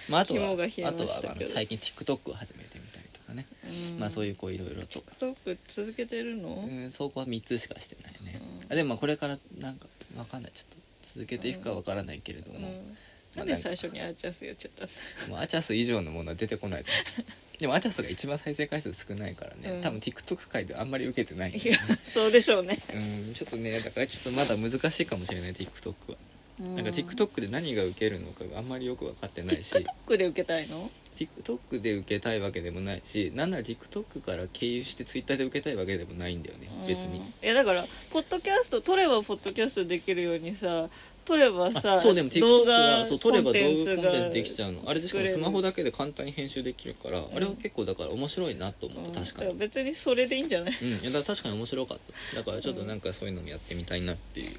[0.07, 3.47] た、まあ、あとはあとはあの最近 TikTok を始めてみたりとかね、
[3.93, 3.99] うん。
[3.99, 5.03] まあそういうこういろいろと。
[5.19, 8.73] トーク続けてるの、うん、そこは3つしかしてないね、うん。
[8.73, 9.87] あでもまあこれからなんか
[10.19, 10.53] わかんない。
[10.53, 10.77] ちょっと
[11.15, 12.97] 続けていくかわからないけれども、うん
[13.37, 14.87] なんで最初にアーチャースやっちゃった
[15.29, 15.35] の？
[15.35, 16.90] もうアチャス以上のものは出てこないと。
[16.90, 17.25] 思
[17.57, 19.81] うでもアチャスが一番再生回数少ないからね、うん。
[19.83, 22.79] 多分 TikTok 界であんまり受けてないんいやそうでしょうね。
[22.94, 22.99] う
[23.31, 26.16] んちょっとねだからちょっとまだ難しいかもしれない TikTok は。
[26.59, 29.75] なんか TikTok で何が受けるのかがあんまりよく分かってないし。
[29.75, 36.68] TikTok で受けたいの？TikTok で受けたいわけでもないしなんなら TikTok から経由して Twitter で受けたいわけでもないんだよね。
[36.87, 37.18] 別に。
[37.18, 37.25] うん。
[37.25, 40.88] いやだからポッドキャスト撮ればポッドキャストできるようにさ
[41.27, 44.81] 撮ればさあそうでも TikTok 動画はそう撮れば動画コンテンがツできちゃうの。
[44.87, 49.51] あれでしかもスマホだけで簡単に編集できるから、んあれは結構だから面白いなと思った確かに。
[49.51, 50.75] うん別にそれでいいんじゃない？
[50.81, 50.89] うん。
[50.89, 51.99] いやだから確かに面白かっ
[52.31, 52.37] た。
[52.37, 54.57] だからちょっとなんかそういうのもやってみたいなっていう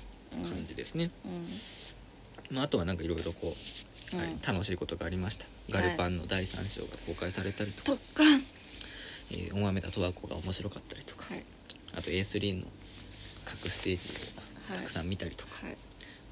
[0.48, 2.56] 感じですね、うん。
[2.56, 3.56] まあ、あとはなんかいろいろこ
[4.14, 5.46] う、はいうん楽しいことがありました。
[5.70, 8.42] ガルパンの第3章が公開されたりとか、特感
[9.32, 11.44] えー大豆田十和子が面白かったりとか、はい。
[11.94, 12.68] あと A3 の
[13.44, 14.02] 各ステージ
[14.70, 14.80] をはい。
[14.80, 15.78] たくさん見たりとか、はい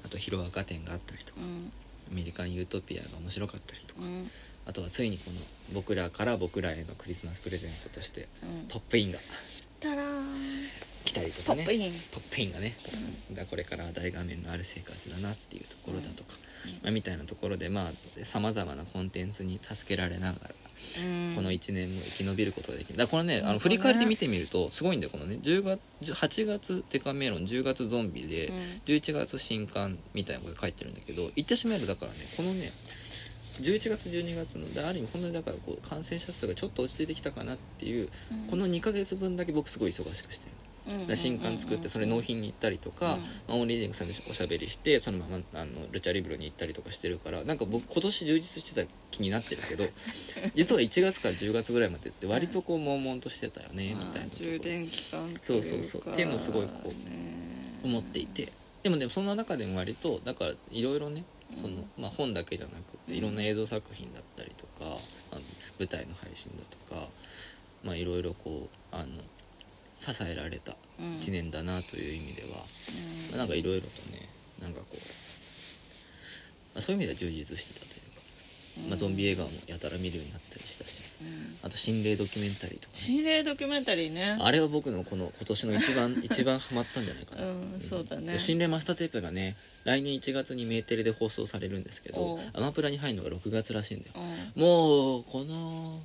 [0.06, 1.72] あとヒロアカ展があったりとか、うん。
[2.12, 4.30] アメリカンユートピアが面白かったりとか、うん。
[4.66, 5.36] あとはついにこの
[5.74, 8.68] 僕らから僕らへのクリスマスプレゼントとしてうん。
[8.68, 9.18] ポップインが
[9.80, 10.68] たらーん。
[11.04, 11.64] 来たりとかね。
[11.64, 12.52] ポップイン。
[12.52, 12.74] がね、
[13.30, 16.30] だからこれからは大画面のある生活だなっていうところだとか、
[16.82, 20.65] まあ、みたいなところでまあさまざまなコンテンツに助けられながら、うん
[21.34, 22.98] この1年も生き延びることができる。
[22.98, 25.38] だからこれねあの振り返りで見てみるとすごいんだよこのね。
[25.42, 25.80] 10月
[26.12, 28.56] 8月デカメロン10月ゾンビで、うん。
[28.86, 32.72] 11月新刊みたいなことが書いてるんだけど言ってしまえばだからねこのね
[33.60, 38.38] 11月12月のである意味本当にだからこう感染者数がちょっと落ち着いてきたかなっていう、うん。
[38.48, 40.52] この2ヶ月分だけ僕すごい忙しくしてる。
[41.08, 41.16] うん。
[41.16, 43.20] 新刊作ってそれ納品に行ったりとか、うん。
[43.20, 49.84] まあオンリーディングさんでおしゃべりしてそのままあのルチャリブロに行ったりとかしてるからなんか僕今年充実してた気になってるけど
[50.54, 56.02] 実は1月から10月ぐらいまでって割とこう悶々としてたよね、みたいな充電期間そうそうそう。
[56.10, 56.94] っていうのをすごいこうね
[57.84, 58.52] 思っていて。
[58.82, 61.24] でもでもそんな中でも割とだからいろいろね
[61.60, 64.96] その、まあ、本だけじゃなくていろんな映像作品だったりとか、
[65.32, 65.40] あの
[65.80, 67.08] 舞台の配信だとか
[67.82, 69.06] まあいろいろこうあの
[70.00, 71.16] 支えられたうん。
[71.16, 72.64] 1年だなという意味では、ま
[73.28, 73.34] うん。
[73.34, 74.28] あなんかいろいろとね
[74.60, 81.56] なんかこう、まあ、そういう意味では充実してたというか、まあ、ゾンビ映画もやたら見るようになったりしたしうん。
[81.62, 84.36] あと心霊ドキュメンタリーとかね、心霊ドキュメンタリーね。
[84.38, 88.34] あれは僕のこの今年の一番 一番ハマったんじゃないかな、うんそうだね。
[88.34, 94.12] で心霊マスターテープがね来年1月にメーテレで放送されるんですけどアマプラに入るのが6月らしいんだよ。
[94.56, 94.62] うん。
[94.62, 96.02] もうこの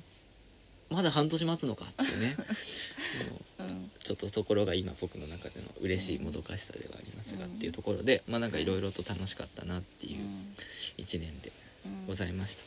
[0.92, 2.36] まだ半年待つのかってね。
[3.30, 3.90] もううん。
[3.98, 10.54] ちょっとところが今僕の中での嬉しいもどかしさではありますが、うんっていうところでまあなんかいろいろと楽しかったなっていううん。
[10.98, 11.52] 1年で
[11.84, 12.06] うん。
[12.06, 12.62] ございました、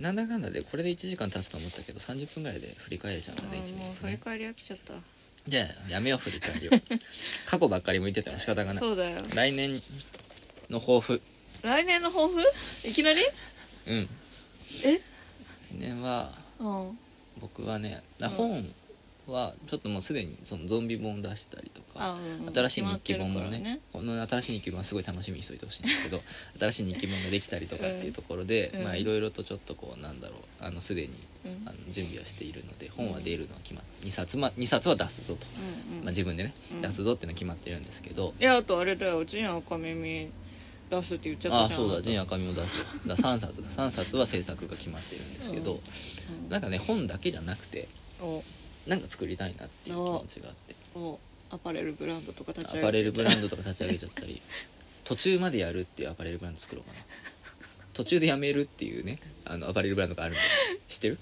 [0.00, 4.94] なんだかんだでこれで1時間経つと思ったけど30分ぐらいで振り返れちゃうんだね1うんもう年ね振り返り飽きちゃった。
[5.48, 6.70] じゃあやめよう振り返りを。
[7.46, 8.78] 過去ばっかり向いてたら仕方がない。
[8.78, 9.20] そうだよ。
[9.34, 9.82] 来年
[10.70, 11.20] の抱負。
[11.62, 12.42] 来年の抱負？
[12.88, 13.22] いきなり？
[13.86, 14.08] うん。
[14.84, 14.94] え？
[14.96, 15.00] 来
[15.72, 16.98] 年はうん
[17.42, 18.30] 僕はねあうん。
[18.30, 18.74] 本
[19.28, 22.54] はちょっともうすでにそのゾンビ本出したりとかあうんうん。
[22.54, 23.80] 新しい日記本もねね。
[23.92, 26.22] この新しい日記本はすごい楽しみにしといてほしいんですけど
[26.58, 28.82] 新しい日記本ができたりとかっていうところで、うん。
[28.84, 31.62] まあいろいろとちょっとこうなんだろうあのすでにうん。
[31.66, 35.46] あの準備はしているので本は出るのは決まって2冊,、まあ、2冊は出すぞと、
[35.90, 36.04] うんうん。
[36.04, 36.82] まあ、自分でね、うん。
[36.82, 40.30] 出すぞっていうのは決まってるんですけど、いやあとあれだよ陣赤耳
[40.96, 41.80] 出すって言っちゃったじゃん。
[41.80, 43.68] ああそうだ陣赤身も出すよだ3冊だ。
[43.68, 46.48] 3冊は制作が決まってるんですけど、うん。
[46.50, 47.88] なんかね本だけじゃなくて
[48.20, 48.42] お。
[48.86, 50.74] なんか作りたいなっていう気持ちがあって。
[50.94, 51.18] お。
[51.50, 54.40] アパレルブランドとか立ち上げアパレルブランドとか立ち上げちゃったり
[55.04, 57.04] 途中までやるっていうアパレルブランド作ろうかな。
[57.92, 60.36] 途中でやめるっていうねあのアパレルブランドがあるん
[60.88, 61.18] 知ってる？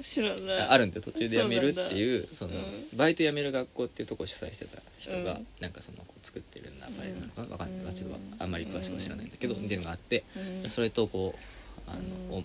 [0.00, 0.60] 知らない。
[0.60, 2.96] ああるんで途中でやめるっていうそのうん。
[2.96, 5.46] バイトやめる学校っていうとこを主催してた人が、うん。
[5.60, 7.76] なんかそのこう作ってるんだアパレルブランドかなわかん。
[7.78, 9.64] ないうんちょっとあんまり詳しくは知らないんだけど、うん。
[9.64, 10.24] っていうのがあって、
[10.62, 10.70] うん。
[10.70, 12.44] それとこうあの、うん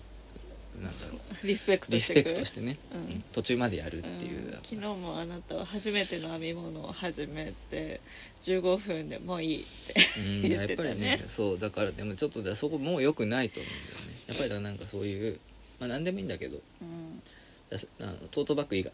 [0.74, 2.24] なんだろうリスペクトリスしてく。
[2.24, 3.14] ペクトしてね、うん。
[3.14, 4.52] うん途中までやるっていう、うん。
[4.54, 8.00] 昨日もあなたは初めての編み物を始めて
[8.42, 14.14] 15分でもういいってうん、言やってぱりねねそうだからでもちょっとだそこもう良くないと思うんだよね。
[14.26, 15.38] やっぱりだなんかそういう
[15.78, 16.60] まあ何でもいいんだけどう
[18.00, 18.92] あのトートバッグ以外。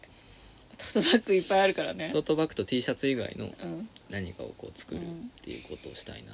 [0.77, 2.09] トートバッグいっぱいあるからね。
[2.11, 3.89] トートバッグと T シャツ以外のうん。
[4.09, 5.03] 何かをこう作るっ
[5.41, 6.33] ていうことをしたいな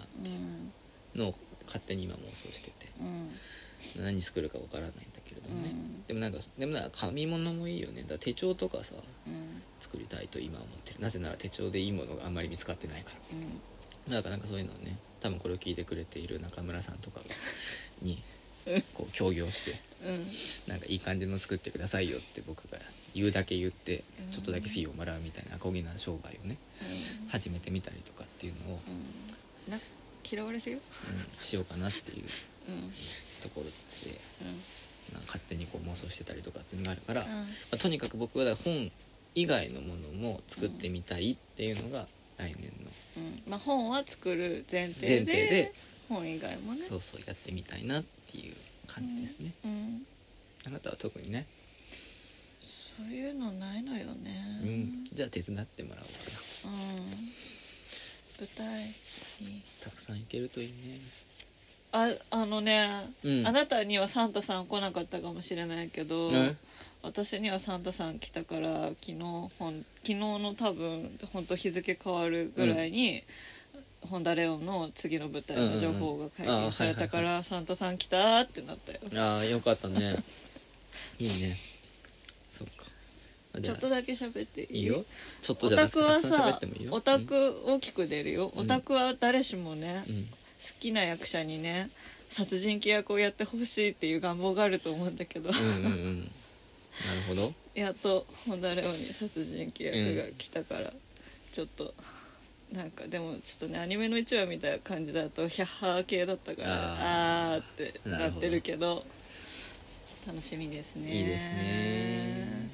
[1.16, 1.22] うん。
[1.22, 2.88] のを勝手に今妄想してて。
[3.02, 4.04] うん。
[4.04, 6.04] 何作るかわからないんだけれどもね、うん。
[6.08, 8.02] でもなんかでもなんか紙物もいいよね。
[8.02, 8.96] だから手帳とかさ
[9.28, 9.62] うん。
[9.80, 11.00] 作りたいと今思ってる。
[11.00, 13.18] なぜなら手帳でいいものがあんまり見つかってないから。
[13.38, 14.12] うん。
[14.12, 17.26] だからなんかそういうのをね多分これを聞いてくれている中村さんとかが
[18.02, 18.22] に
[18.66, 18.82] うん。
[18.94, 20.26] こう協業してうん。
[20.68, 22.78] なんかいい感じの作ってくださいよって僕が
[23.16, 24.32] 言うだけ言ってうん。
[24.32, 26.58] ちょっとだけフィーをもらうみたいなアコギな商売をね
[27.30, 28.80] 始めてみたりとかっていうのを、
[29.68, 29.72] うん。
[29.72, 29.80] な
[30.30, 30.78] 嫌われるよ。
[30.78, 32.26] うんしようかなっていう
[32.70, 32.92] うん。
[33.42, 34.48] ところで、うん。
[35.14, 37.48] まあ、勝手にこう妄想してたりとかっていうのがあるから、まうん。
[37.72, 38.92] あ、とにかく僕は本
[39.36, 42.08] 以外のものも作ってみたいっていうのが
[42.38, 43.44] 来年のうん。
[43.52, 45.74] まあ本は作る前提前で提で
[46.10, 46.86] 本以外もね。
[46.86, 48.56] そうそうやってみたいなっていう
[48.88, 50.06] 感じですね、うん。
[50.66, 51.46] あなたは特にね。
[52.62, 54.60] そういうのないのよね。
[54.64, 55.08] うん。
[55.14, 56.74] じゃあ手伝ってもらおうかな。
[56.74, 57.28] うん。
[58.40, 58.86] 舞台
[59.42, 59.62] に。
[59.84, 60.74] たくさん行けるといいね。
[61.92, 63.48] ああのね、うん。
[63.48, 66.58] あなたにはサンタさん来なかったかもしれないけど、うん
[67.04, 73.24] 私にはサンタさん来たから昨日ほん昨日の多分本当日付変わるぐらいに、ホ
[74.20, 79.00] ンダレオンの次の舞台の情報が解禁されたから、サンタさん来たってなったよ。
[79.22, 80.24] ああよかったね。
[81.20, 81.56] いいね。
[82.50, 82.86] そっか。
[83.62, 84.86] ちょっとだけ喋っていい？
[84.86, 85.04] よ。
[85.42, 86.60] ちょっとオじゃなタクはくてたくさ
[86.92, 88.62] オタク大きく出るよ、うん。
[88.62, 90.28] オタクは誰しもね、好うん。
[90.80, 91.90] きな役者にね
[92.30, 96.20] 殺人鬼役をやってほしいっていう願望があると思うんだけど、うんうんうん。
[96.22, 96.32] なる
[97.28, 97.54] ほど。
[97.74, 100.94] やっと本田レオに殺人鬼役が来たから、
[101.52, 101.94] ちょっと
[102.72, 109.06] なんかでもちょっとねアニメの1話見た感じだとヒャッハー系だったからあーあーってなってるけど
[110.28, 111.10] 楽しみですね。
[111.10, 112.70] いいですね。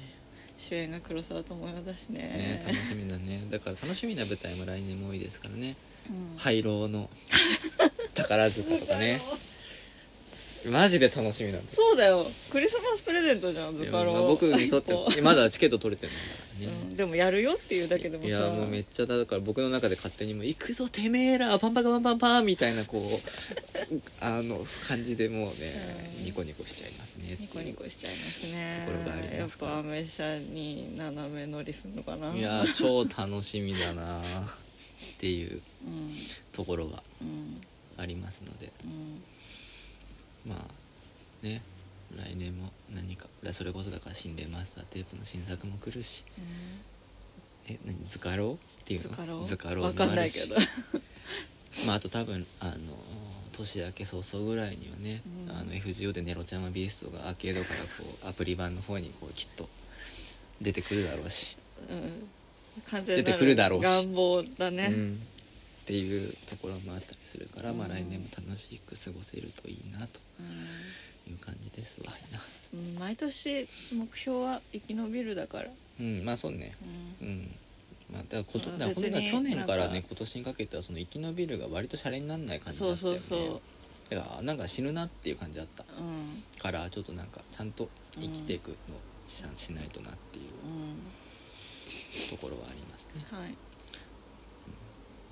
[0.56, 2.20] 主演が黒沢智代だしね。
[2.20, 3.46] ね楽しみだね。
[3.48, 5.76] だから楽しみな舞台も来年も多いですからね。
[6.10, 6.36] うん。
[6.36, 7.08] 廃炉の
[8.14, 9.20] 宝塚とかね
[10.70, 12.26] マジで楽しみなんですそうだよ。
[12.50, 14.12] クリスマスプレゼントじゃんズカロ。
[14.12, 16.22] まあ僕にとって まだチケット取れてないか
[16.60, 18.28] らね、うんでもやるよっていうだけでもさ。
[18.28, 23.20] いやもうめっちゃだから僕の中で勝手にもう「行くぞてめえらパンパカパンパンパン」みたいなこ
[23.92, 26.24] う あの感じでもうねうん。
[26.24, 28.84] ニコニコしちゃいますねニコニコしちゃいますね。
[28.86, 29.72] ところがありやっますから。
[29.72, 32.34] ぱアメ車に斜め乗りすんのかな。
[32.34, 34.22] いやー超楽しみだな っ
[35.18, 36.12] ていううん。
[36.52, 37.60] ところがうん。
[37.96, 38.70] ありますので。
[38.84, 39.22] うん
[40.46, 41.62] まあね
[42.16, 46.24] 来年も何かだそれこそだから心霊マスターテープの新作も来るし。
[47.66, 49.42] え何ズカローっていうの？
[49.44, 50.56] ズカローもあるしないけど。
[51.86, 52.76] まああと多分あの
[53.52, 55.56] 年明け早々ぐらいにはね、うん。
[55.56, 59.68] あの FGO でネロちゃんはビーストがアーケードからこうアプリ版の方にこうきっと
[60.60, 61.56] 出てくるだろうし、
[61.88, 62.28] うん。
[62.86, 63.84] 完全出なてくるだろうし。
[63.84, 65.20] 願望だね、うん、
[65.82, 70.20] っていうところもあったりするから、まあうん来年も楽しく過ごせるといいなと
[71.28, 72.12] いう感じですわ。
[72.32, 72.40] な
[72.72, 75.68] うん毎年目標は生き延びるだから、
[76.00, 76.74] うんまあそうね。
[77.20, 77.28] うん。
[77.28, 77.54] うん。
[78.12, 78.78] まあ、だからことうん。
[78.78, 83.18] だから去年からね今年にかけてはその生き延びるが割とシャレにならない感じだそうったよね。
[83.20, 83.60] そうそう
[84.10, 85.84] だからなんか死ぬなっていう感じだった。
[85.98, 86.42] うん。
[86.60, 88.74] からちょっとなんかちゃんと生きていくの
[89.26, 90.96] しゃしないとなっていううん。
[92.30, 93.54] ところはありますね、はい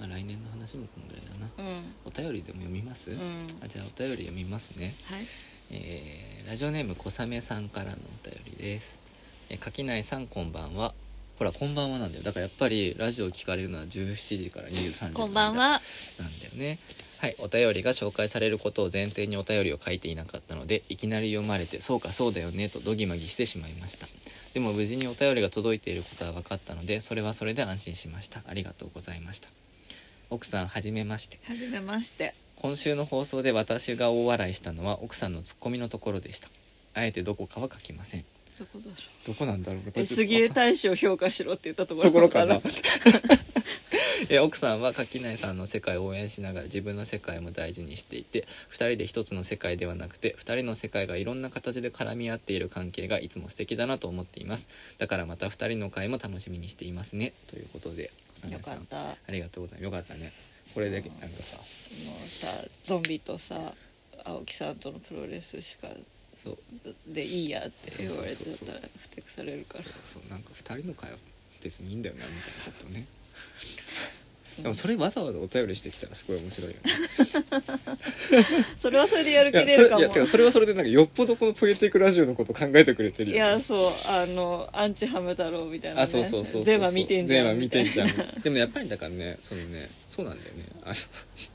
[0.03, 1.71] まあ、来年の話もこんぐらいだな。
[1.71, 1.95] うん。
[2.05, 3.47] お便りでも読みます、うん。
[3.62, 4.95] あじゃあお便り読みますね。
[5.05, 5.25] はい。
[5.71, 8.99] えーラジオネーム小雨さんからのお便りです、
[9.49, 10.93] えー、垣内さんこんばんは。
[11.38, 12.25] ほらこんばんはなんだよ。
[12.25, 15.57] だからやっぱりラジオ聞かれるのは17時から23時こんばんは。
[15.57, 15.81] なん
[16.41, 16.79] だよね。
[17.19, 24.09] はいお便りが紹介されることを前提にお便りを書いていなかったのでいきなり読まれてそうかそうだよねとドギマギしてしまいました。
[24.53, 28.43] でも無事にお便りが届いていることは分かったのでそれはそれで安心しました。
[28.49, 29.49] ありがとうございました
[30.33, 31.38] 奥さんはじめまして。
[31.47, 32.33] はじめまして。
[32.57, 36.49] 今週の放送で私が大笑いしたのは奥さんのツッコミのところでした。
[36.95, 38.25] あえてどこかは書きません。
[38.59, 39.29] どこだろう。
[39.29, 42.62] どこなんだろうえ杉江大使を評価しろって言ったところところかな。
[44.31, 54.68] え奥さんは垣内さんの世界を応援しながら自分の世界も大事にしていて2人で一つの世界ではなくて2人の世界がいろんな形で絡み合っている関係がいつも素敵だなと思っています。
[54.97, 57.33] だからまた2人の会も楽しみにしていますね。
[57.49, 58.96] ということで小よ雨さんかった。
[58.96, 59.85] もありがとうございます。
[59.85, 60.33] よかったね。
[60.74, 61.59] これでなんかさ。
[61.59, 62.48] うさ
[62.83, 63.72] ゾンビとさ
[64.24, 65.88] 青木さんとのプロレスしか
[66.44, 66.59] そう。
[67.07, 68.66] でいいやって言われちゃそうそうそう。
[68.66, 69.85] そうったらふてくされるから。
[69.88, 71.18] そうなんか2人の会は
[71.62, 72.44] 別にいいんだよなみたいな
[72.78, 73.07] ことね
[74.61, 76.83] でもそれわざわざお便りしてきたらすごい面白いよね。
[78.77, 79.99] それはそれでやる気出るかも。
[79.99, 83.92] それいやてかそれはそれでなんかよっぽどこのポエティックラジオのこと考えてくれてるよ、ね、いやそう。
[84.07, 87.44] あのアンチハム太郎みたいな、ね、あそうそうそうそう全話見てんじゃん。
[87.44, 88.09] 全話見てんじゃん。
[88.42, 90.65] でもやっぱりだからねそのねそうなんだよね。
[90.85, 91.09] あそ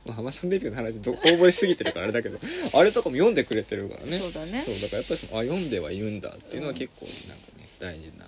[0.08, 0.12] う。
[0.12, 2.40] 浜さんレビューの話どほ覚えしすぎてるからあれだけど。
[2.74, 4.18] あれとかも読んでくれてるからね。
[4.18, 4.64] そうだね。
[4.66, 8.26] そうだからやっぱりそのあ読んではいるんだっていうのは結構なんかね大事な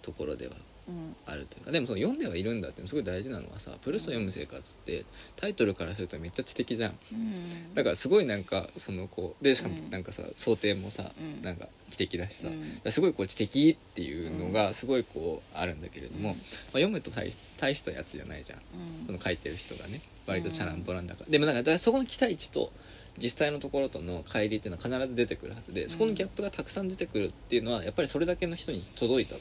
[0.00, 0.77] ところではうん
[1.26, 1.70] あるというか。
[1.70, 5.04] でもその読んではいるんだってすごい大事なのはさ「プルスト読む生活」って
[5.36, 6.98] タイトルからするとめっちゃ知的じゃん。
[7.12, 7.74] うん。
[7.74, 9.90] だからすごいなんかそのこうでしかもうん。
[9.90, 11.42] なんかさ想定もさ、うん。
[11.42, 12.48] なんか知的だしさ、
[12.90, 16.36] すごいこう知的っていうのがすごいこうあるんだけれども、うん。
[16.36, 18.58] まあ、読むと大し大したやつじゃないじゃん。
[18.58, 19.06] うん。
[19.06, 22.72] その書いてる人がね割とチャランポランだから、でもなんかだからそこの期待値と
[23.18, 29.34] 実際のところとの乖離っていうのは必ず出てくるはずでそこのギャップがたくさん出てくるっていうのはやっぱりそれだけの人に届いた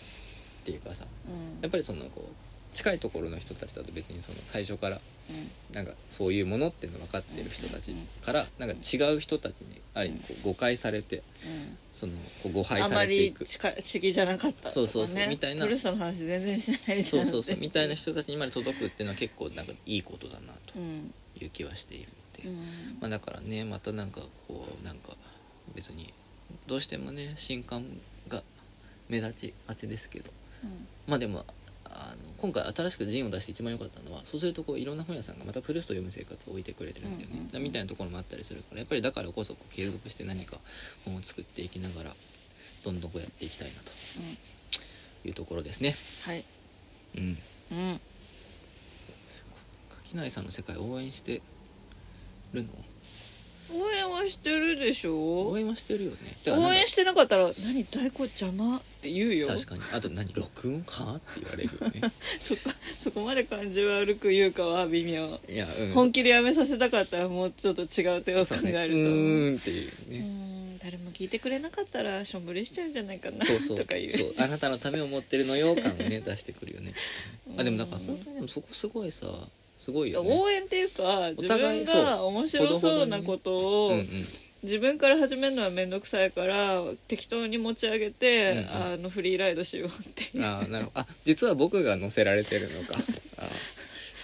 [0.68, 1.61] っていうかさうん。
[1.61, 2.30] やっぱりそのこ
[2.74, 4.99] 近いところの人たちだと別にその最初から
[5.30, 5.76] うん。
[5.76, 11.24] なんかそういうものっていうの分かってる人たちからなんか違う人たちにある意味こう誤解されて
[11.93, 12.13] その
[12.43, 13.45] こう誤配あまされていく。
[13.45, 15.63] り近い地議じゃなかったとか、ね、そうそうそうみたいな。
[15.63, 21.13] プルーストの話全然しないじゃそうんそうそうみたいな人たちにまで届くっていうのは結構なんかいいことだなとうん。
[21.39, 22.57] いう気はしているので、うん。
[22.99, 25.15] まあ、だからねまたなんかこうなんか
[25.76, 26.13] 別に
[26.68, 27.86] どうしてもね新刊
[28.28, 28.43] が
[29.09, 30.32] 目立ちがちですけど
[31.08, 31.45] まあでも
[31.86, 40.58] あの今回新しくジンを出して一番良かったのはそうするとこういろんな本屋さんがまたプルーストを読む生活を置いてくれてるんだよね、みたいなところもあったりするからやっぱりだからこそこう継続して何か
[41.05, 42.16] 本を作っていきながら
[42.84, 43.84] どんどんこうやっていきたいなうん。
[45.24, 45.95] というところですね。
[46.24, 46.43] はい。
[47.18, 47.38] うん。
[47.72, 47.99] うん。
[49.89, 51.41] 垣内さんの世界応援して
[52.53, 52.70] るの？
[53.74, 55.49] 応援はしてるでしょ？
[55.49, 56.18] 応援はしてるよね。
[56.47, 59.47] 応援してなかったら「何在庫邪魔?」って言うよ。
[59.47, 59.82] 確かに。
[59.93, 60.32] あと何？
[60.34, 62.13] 録音はって言われるよね。
[62.39, 62.61] そこ
[62.99, 65.39] そこまで感じ悪く言うかは微妙。
[65.49, 68.99] いや、うん、本気でやめさせたかったらもうちょっと違う手を考えると。
[68.99, 70.78] 思うーんっていううねん。
[70.80, 73.45] 誰も聞いてくれなかったらしょんぼりしちゃうんじゃないかな。
[73.45, 73.78] そうそう。
[73.78, 74.11] とか言う。
[74.13, 74.34] そう。
[74.38, 76.93] あなたのためを持ってるのよ感をね出してくるよね。
[77.57, 79.26] あでもなんかうん本当にでもそこすごいさ
[79.80, 80.30] すごいよね。
[80.38, 83.91] 応援っていうか自分が面白そうなことを、う。
[83.95, 84.07] んうん。
[84.63, 88.93] 自分から始めるのは面倒くさいから適当に持ち上げて、うんうん。
[88.93, 90.45] あのフリーライドしようっていう。
[90.45, 90.99] あーなるほど。
[91.01, 92.95] あ実は僕が乗せられてるのか。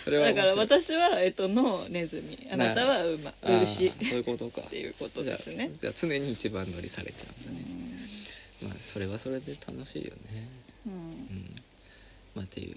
[0.04, 2.48] それはだから私はえっとのネズミ。
[2.52, 3.34] あなたは馬。
[3.62, 3.88] 牛。
[3.88, 4.62] っそういうことか。
[4.64, 5.72] ていうことですね。
[5.74, 7.66] じゃ常に一番乗りされちゃうんだね、
[8.64, 10.50] まあそれはそれで楽しいよね。
[10.88, 10.94] うん。
[10.94, 11.56] うん。
[12.36, 12.76] まあっていう。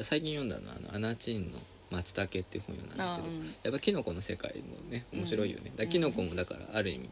[0.00, 1.58] 最近読んだのはあのアナチーンの
[1.90, 3.46] 松茸っていう本読んだんだけど、あうん。
[3.62, 5.76] やっぱキノコの世界もね面白いよね、うん。
[5.76, 7.10] だキノコもだからある意味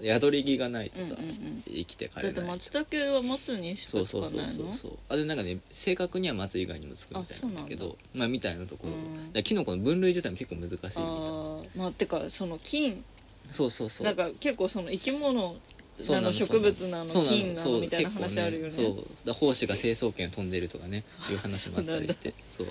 [0.00, 1.62] 宿り木がないとさ、うんうんうん。
[1.66, 4.92] 生きてかだってれない松茸は松にしかつそうそうそうかないのそうそう。
[5.08, 9.42] あでなんかね正確には松以外にもつくみたいなんだけどまあみたいなところ、うん。
[9.42, 13.04] キノコの分類自体も結構難しいみたいまあてかその菌。
[13.52, 14.06] そうそうそう。
[14.06, 15.56] なんか結構その生き物
[16.00, 18.70] そうなの植物なの菌なのみたいな話あるよね。
[18.70, 19.26] そう。
[19.26, 22.34] だ胞子が成層圏を飛んでるとかねいう話もあったりして。
[22.50, 22.66] そう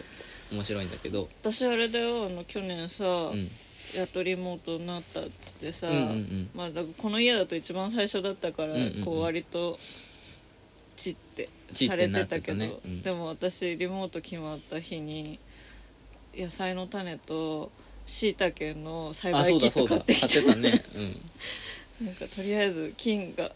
[0.52, 1.30] 面白いんだけど。
[1.42, 3.50] 私あれだよあの去年さ、うん。
[3.96, 6.50] やっとリモートになったっつってさ、うんうんうん。
[6.54, 9.06] まあ、だこの家だと一番最初だったから、うんうんうん。
[9.06, 9.78] こう割と
[10.96, 13.02] チってチってされなってたけどねうん。
[13.02, 15.40] でも私リモート決まった日に
[16.36, 17.72] 野菜の種と
[18.06, 20.86] しいたけの栽あそ培キッうだそう買ってき買ってたね。
[20.96, 22.06] うん。
[22.08, 23.52] なんかとりあえず菌が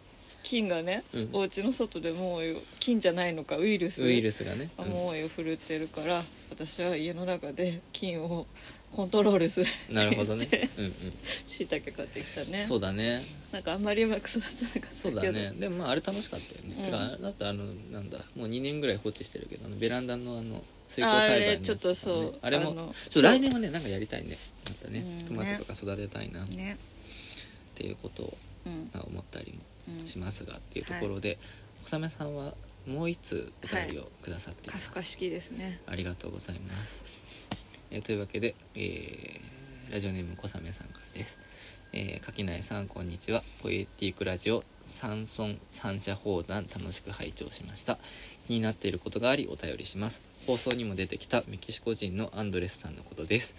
[0.46, 1.30] 菌がね、うん。
[1.34, 8.46] お家の外で猛威を菌じゃないのかウイルスウイルスがね、う猛威を振るってるから、私は家の中で菌を
[8.92, 10.48] コントロールするなるほどね。
[10.78, 10.94] うん
[11.48, 12.62] しいたけ買ってきたね。
[12.62, 13.24] うんそうだね。
[13.52, 14.88] なんかあんまりうまく育たなかったけど。
[14.94, 15.54] そうだね。
[15.58, 16.84] でもまああれ楽しかったよね、うん。
[16.84, 24.38] てかだってあのなんだもう2年ぐらい放置してるけどベランダのあの水耕あ栽培のやつれちょっとそうねあれものちょ来年はねなんかやりたいね。
[24.66, 26.46] またねうんトマトとか育てたいな
[27.76, 29.60] っねていうことを思ったりも
[30.00, 31.38] うんしますがっていうところで、
[31.82, 32.54] 小雨さんは
[32.88, 37.04] もう一通お便りをくださっています、カフカ式ですねありがとうございます、
[37.92, 39.56] えーというわけで、えー
[39.92, 41.38] ラジオネーム小雨さんからです。
[41.94, 43.44] えー、垣内さんこんにちは。
[43.62, 48.00] ポエティークラジオ三尊三者砲弾楽しく拝聴しました。
[48.48, 50.24] 気になっていることがありお便りします。
[50.48, 53.56] 放送にも出てきたメキシコ人のアンドレスさんのことです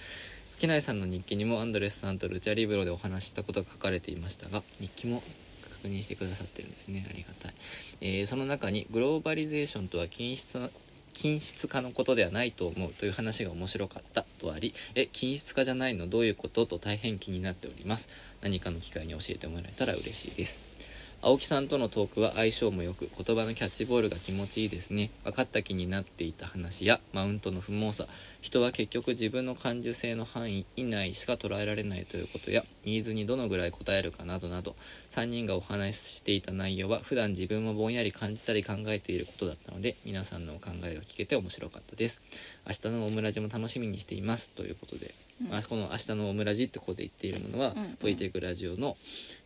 [0.56, 5.22] 垣内さんの日記にもアンドレスさんとルチャリブロでお話ししたことが書かれていましたが日記も
[5.70, 7.06] 確認してくださってるんですね。
[7.10, 7.54] ありがたい、
[8.00, 10.70] えーその中にグローバリゼーションとは均質な
[11.12, 18.08] 均質化のことではないと思うという話が面白かったとありえ均質化じゃないのどういうことと大変気になっております。
[18.40, 20.75] 何かの機会に教えてもらえたら嬉しいです。
[21.22, 25.10] 青木さんとのトークは相性も良く言葉のキャッチボールが気持ちいいですね。
[25.24, 28.06] 分かった気になっていた話やマウントの不毛さ。
[28.42, 34.76] 人は結局自分の感受性の範囲以内しか捉えられないということやニーズにどのぐらい答えるかなどなど
[35.10, 42.20] 3人がお話ししていた内容は普段自分もぼんやり感じたり考えていることだったので皆さんのお考えが聞けて面白かったです。
[42.66, 44.50] 明日のオムラジも楽しみにしています。
[44.50, 45.48] ということで、うん。
[45.48, 47.90] まあ、この「明日のオムラジ」ってここで言っているものは、うんうん。
[47.96, 48.96] ポイテクラジオの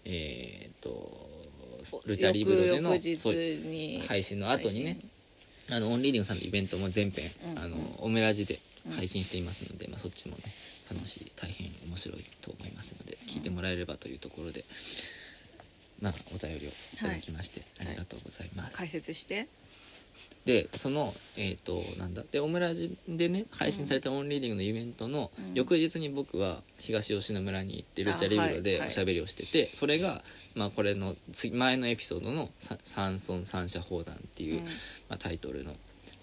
[0.04, 1.29] えーっと
[2.06, 2.90] ルチャリブロでの
[4.06, 5.00] 配信の後にね
[5.70, 7.50] あのオンリーディングさんのイベントも全編、うん。
[7.52, 8.58] うんあのオムラジで
[8.96, 10.42] 配信していますので、まあ、そっちもね
[10.90, 14.64] 楽しい大変面白いと思いますので聞いてもらえればというところで、
[16.02, 17.88] まあお便りをいただきまして、はい。
[17.88, 19.46] ありがとうございます、解説して
[20.44, 22.22] でそのえっ、となんだ？
[22.30, 25.54] でオムラジでね配信されたオンリーディングのイベントのうん。
[25.54, 30.22] 翌日に僕は東吉野村に行ってルチャリブロでおしゃべりをしてて、それが
[30.54, 34.64] まあこれの次前のエピソードのさ「三尊三者砲弾」っていう、うん。
[34.64, 35.76] まあ、タイトルの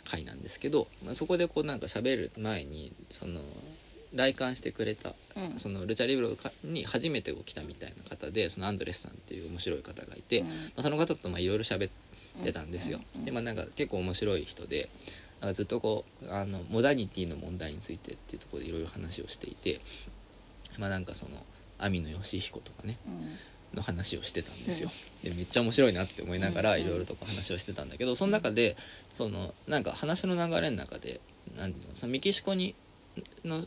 [0.06, 3.42] 回なんですけど、まあ、そこでこうなんか喋る前にその
[4.14, 5.60] 来館してくれた、うん。
[5.60, 10.48] そのルチャリブロに初めて来たみたいな方でそのアンドレスさんっていう面白い方がいて、うん。
[10.48, 11.92] まあ、その方とまあいろいろ喋っ
[12.44, 13.00] てたんですよ。
[13.16, 14.90] うんでまあなんか結構面白い人で
[15.42, 19.82] なんかずっとこうあのモダニティの問題についてっていうところでいろいろ話をしていて
[20.78, 21.32] まあなんかその
[21.80, 23.38] 網野義彦とかねうん
[23.74, 24.90] の話をしてたんですよ。
[25.24, 28.78] でめっちゃ面白いなって思いながらうんいろいろとこう話をしてたんだけどその中で
[29.14, 31.20] そのなんか話の流れの中で
[31.56, 32.76] なんていうのそのメキシコに
[33.44, 33.66] の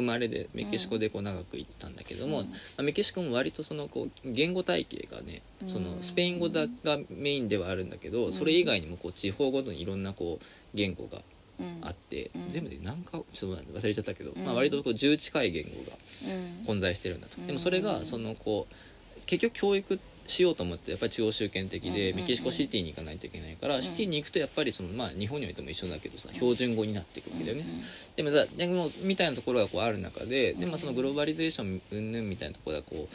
[0.00, 2.50] 生まれでメキシコでこう長く行ったんだけども、うん。
[2.50, 10.44] まあ、メキシコも割とそのこう言語体系がねそのうんスペイン語だがメインではあるんだけどそれ以外にもこう地方ごとにいろんなこう
[10.74, 11.22] 言語が
[11.58, 11.78] うん。
[11.82, 12.50] あってうん。
[12.50, 14.44] 全部で何かちょっと忘れちゃったけど、うん。
[14.44, 15.96] まあ、割とこう10近い言語が
[16.34, 16.64] うん。
[16.66, 17.46] 混在してるんだと、うん。
[17.46, 23.82] でもそれがそのこう結局教育しようと思ってやっぱり中央集権的でうんメキシコシティに行かないといけないから、うん。
[23.82, 27.82] シティに行くとやっぱりそのまあ日本においても一緒だけどさ標準語になっていくわけだよね、うん
[28.16, 33.14] でもさでもみたいなところがこうある中でで、まあ、そのグローバリゼーション云々みたいなところがこう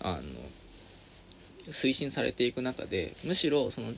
[0.00, 0.22] あの
[1.70, 3.92] 推進されていく中でむしろその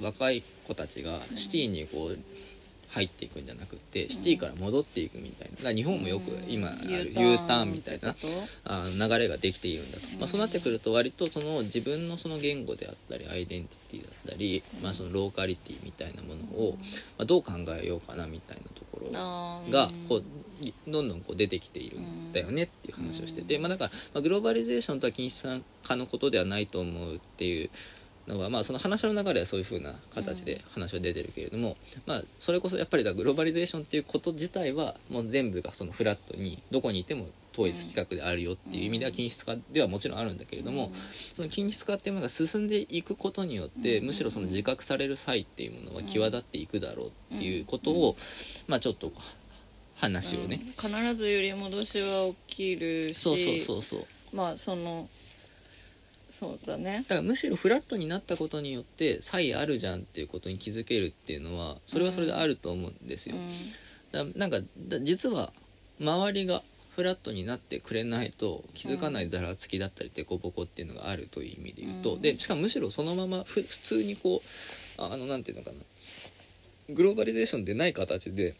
[0.00, 2.18] 若い子たちがシティにこう
[2.92, 5.56] 入っていくんじゃなくてシティから戻っていくみたいな。
[5.56, 8.14] だから日本もよく今ある U ターンみたいな
[8.64, 16.76] あの流れができているんだと、まあ、そうなってくると割とその自分のその言語であったりアイデンティティだったり、まあ、そのローカリティみたいなものを、
[17.18, 19.10] まあ、どう考えようかなみたいなところ
[19.70, 20.22] がうんこう
[20.86, 27.70] どんどんこう出てきているんだよねっていう話をしてて、まあ、だから、まあ、グローバリゼーションとは禁止化のことではないと思うっていう
[28.28, 40.90] のは、まあ、その話の流れはそういうふうな形で話は出てるけれども、まあ、それこそやっぱりだグローバリゼーションっていうこと自体はもう全部がそのフラットにどこにいても統一規格であるよっていう意味では均質化ではもちろんあるんだけれども、
[41.34, 44.06] その均質化っていうものが進んでいくことによって、うん。
[44.06, 48.16] むしろその自覚される際っていうものは際立っていくだろうっていうことを、
[48.66, 49.12] まあちょっと
[49.96, 50.72] 話をね、うん。
[50.72, 55.08] 必ず揺り戻しは起きるしそうそうそうそうまあその
[56.32, 57.04] そうだね。
[57.08, 63.36] だからむしろフラットになったことによって差異あるじゃんっていうことに気づけるっていうのはそれはそれであると思うんですよ、
[64.12, 65.52] だなんかだ実は
[66.00, 66.62] 周りが
[66.96, 72.22] フラットになってくれないと気づかないざらつきだったり凸凹っていうのがあるという意味で言うと、うん。
[72.22, 74.42] でしかもむしろそのままふ普通にこ
[74.98, 75.78] うああのなんていうのかな。
[76.90, 78.56] グローバリゼーションでない形で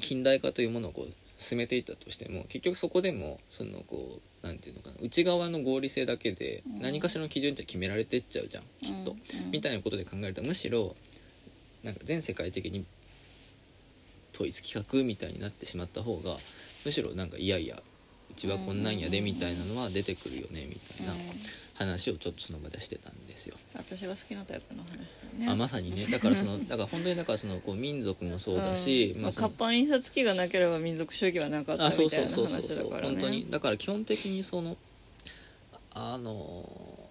[0.00, 4.96] 近代化というものをこう進めていったとしても結局そこでもそのこうなんていうのかな。
[5.00, 6.82] 内側の合理性だけでうん。
[6.82, 8.64] 何かしらの基準って決められてっちゃうじゃん。
[8.82, 9.16] きっと。
[9.50, 10.96] みたいなことで考えるとむしろ
[11.82, 12.84] なんか全世界的に
[14.34, 16.36] 統一規格みたいになってしまった方が
[16.84, 17.82] むしろなんかいやいや
[18.30, 21.12] うちはこんなんやでみたいなのは出てくるよねみたいな
[21.80, 23.56] 話をちょっとその場でしてたんですよ。
[23.74, 25.48] 私が好きなタイプの話だね。
[25.48, 26.06] あまさにね。
[26.10, 29.22] だからその だから本当にだからそのこう民族もそうだし、うん。
[29.22, 32.76] まあ活版印刷機がなければ民族主義はなかったみたそそうそういうな話そう。
[32.76, 34.76] だからね本当にだから基本的にその
[35.92, 37.08] あの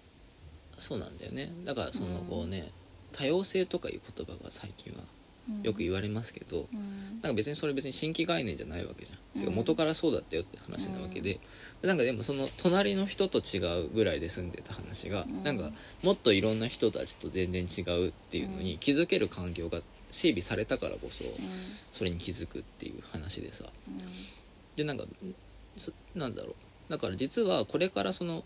[0.78, 1.52] そうなんだよね。
[1.64, 2.70] だからそのこうね、
[3.12, 5.00] 多様性とかいう言葉が最近は
[5.48, 5.62] うん。
[5.62, 7.20] よく言われますけど、うん。
[7.22, 9.40] なんか別にそれ別に新規概念じゃないわけじゃん、うん。
[9.40, 11.40] てか元からそうだったよって話なわけで、
[11.82, 15.42] なんかでもその隣の人と違うぐらいで住んでた話が、うん。
[15.42, 15.70] なんか
[16.02, 18.64] もっといろんな人たちと全然違うっていうのうん。
[18.64, 21.32] に気づける環境が整備されたからこそうん。
[21.92, 23.64] それに気づくっていう話でさ。
[23.88, 23.98] うん。
[24.76, 25.04] でなんか
[25.78, 26.54] そなんだろう。
[26.90, 28.44] だから実はこれからその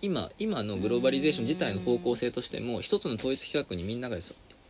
[0.00, 4.16] 今今のグローバリゼーション自体の方向性としても一つの統一規格にみんなが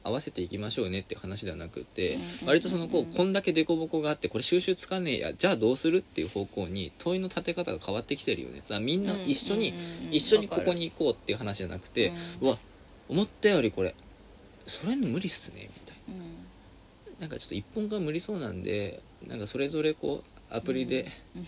[0.03, 8.59] 合わせていきましょうねって話ではなくてうん割とそのこうこんだけ凸凹があってこれ収集つかねえやじゃあどうするっていう方向に問いの立て方が変わってきてるよね。
[8.61, 9.71] だからみんな一緒に
[10.07, 12.59] うん一緒にここに行こうっていう話じゃなくてうわ
[13.09, 13.95] 思ったよりこれ
[14.67, 16.17] それ無理っすねみたいうん。
[16.17, 16.25] な
[17.21, 21.45] なんかちょっと一本が無理そうなんでなんかそれぞれこうアプリでうん。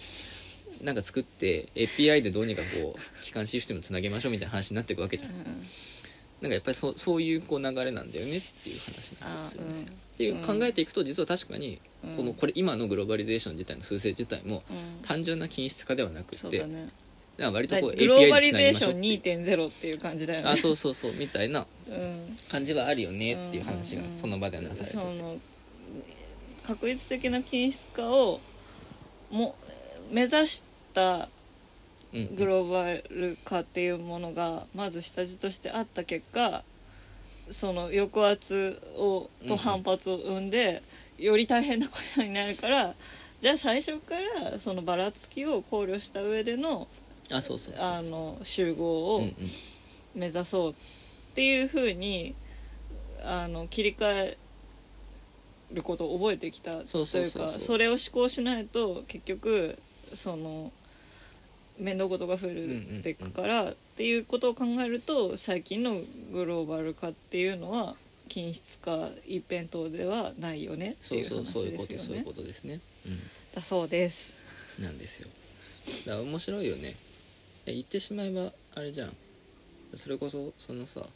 [0.82, 5.30] なんか作って API でどうにかこう機関システムつなげましょうみたいな話になっていくわけじゃん
[6.42, 9.88] なんかやっぱりそうそういうこう流れなんだよねっていう話なんでするんですよ。
[9.90, 9.96] あうん。
[9.96, 12.16] っていう考えていくと実は確かにうん。
[12.16, 16.66] このこれ今のグローバリゼーション自体の数勢自体もうん単純な均質化ではなくて、
[17.38, 22.36] だ割とこうグローバ API でリゼーションつなぎましょうっていう2.0っていう感じだよねあそうそうそうみたいなうん。
[22.50, 24.16] 感じはあるよねっていう話がうん。
[24.16, 25.36] その場ではなされてて、その
[26.66, 28.40] 確率的な均質化を
[29.30, 29.54] も
[30.10, 31.28] 目指したうんうん
[32.12, 36.62] グローバル化っていうものがまず下地としてあった結果
[37.50, 40.82] その抑圧をと反発を生んで、
[41.18, 42.94] より大変なことになるから
[43.40, 44.14] じゃあ最初か
[44.50, 46.86] らそのばらつきを考慮した上での
[47.30, 49.28] あそうそうあの集合を
[50.14, 50.74] 目指そうっ
[51.34, 52.34] ていうふうに
[53.24, 54.38] あの切り替え
[55.72, 59.78] ることを覚えてきたというかそれを思考しないと結局
[60.14, 60.70] その
[61.82, 66.00] 面倒事が増えていくからっていうことを考えると最近の
[66.32, 67.94] グローバル化っていうのは
[68.28, 72.32] 均質化一辺倒ではないよねってそいううそうそういう話ですよねそういうこ。
[72.32, 72.80] とですね、
[73.54, 74.38] だそうです。
[74.78, 75.28] うん、なんですよ。
[76.06, 76.96] だ面白いよね。
[77.66, 79.16] え言ってしまえばあれじゃん。
[79.96, 81.06] それこそそのさ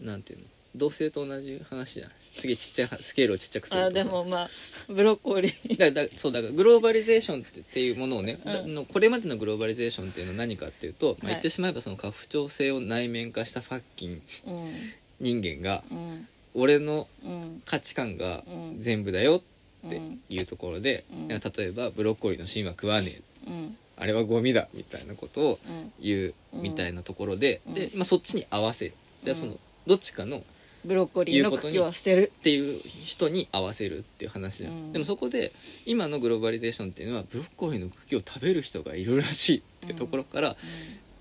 [0.00, 0.44] なんていうの？
[0.76, 2.10] 同性と同じ話じゃん。
[2.20, 3.86] すげえちっちゃいスケールをちっちゃくするとさ。
[3.86, 4.50] あでもまあ
[4.88, 5.76] ブロッコリー。
[5.78, 8.52] だだそうだからグローバリゼーションっていうものをね、うん。
[8.52, 14.72] だのこれまでのグローバリゼーションっていうのは何かっていうと、まあ、はい言ってしまえばその家父長制を内面化したファッキンうん。
[15.20, 16.28] 人間がうん。
[16.54, 17.62] 俺のうん。
[17.64, 18.76] 価値観がうん。
[18.80, 19.42] 全部だよ
[19.86, 21.28] ってうんいうところで、うん。
[21.28, 23.50] 例えばブロッコリーの芯は食わねえ。
[23.50, 23.76] うん。
[23.96, 25.92] あれはゴミだみたいなことをうん。
[26.00, 27.74] 言ううんみたいなところで、うん。
[27.74, 28.92] で、まあ、そっちに合わせる。
[29.24, 29.36] でうん。
[29.36, 30.44] そのどっちかの
[30.84, 32.32] ブロッコリーの茎は捨てる。
[32.38, 34.92] っていう人に合わせるっていう話じゃん、うん。
[34.92, 35.52] でもそこで
[35.86, 40.56] 今のグローバリゼーションっていうのはブロッコリーの茎を食べる人がいるらしいっていうところから、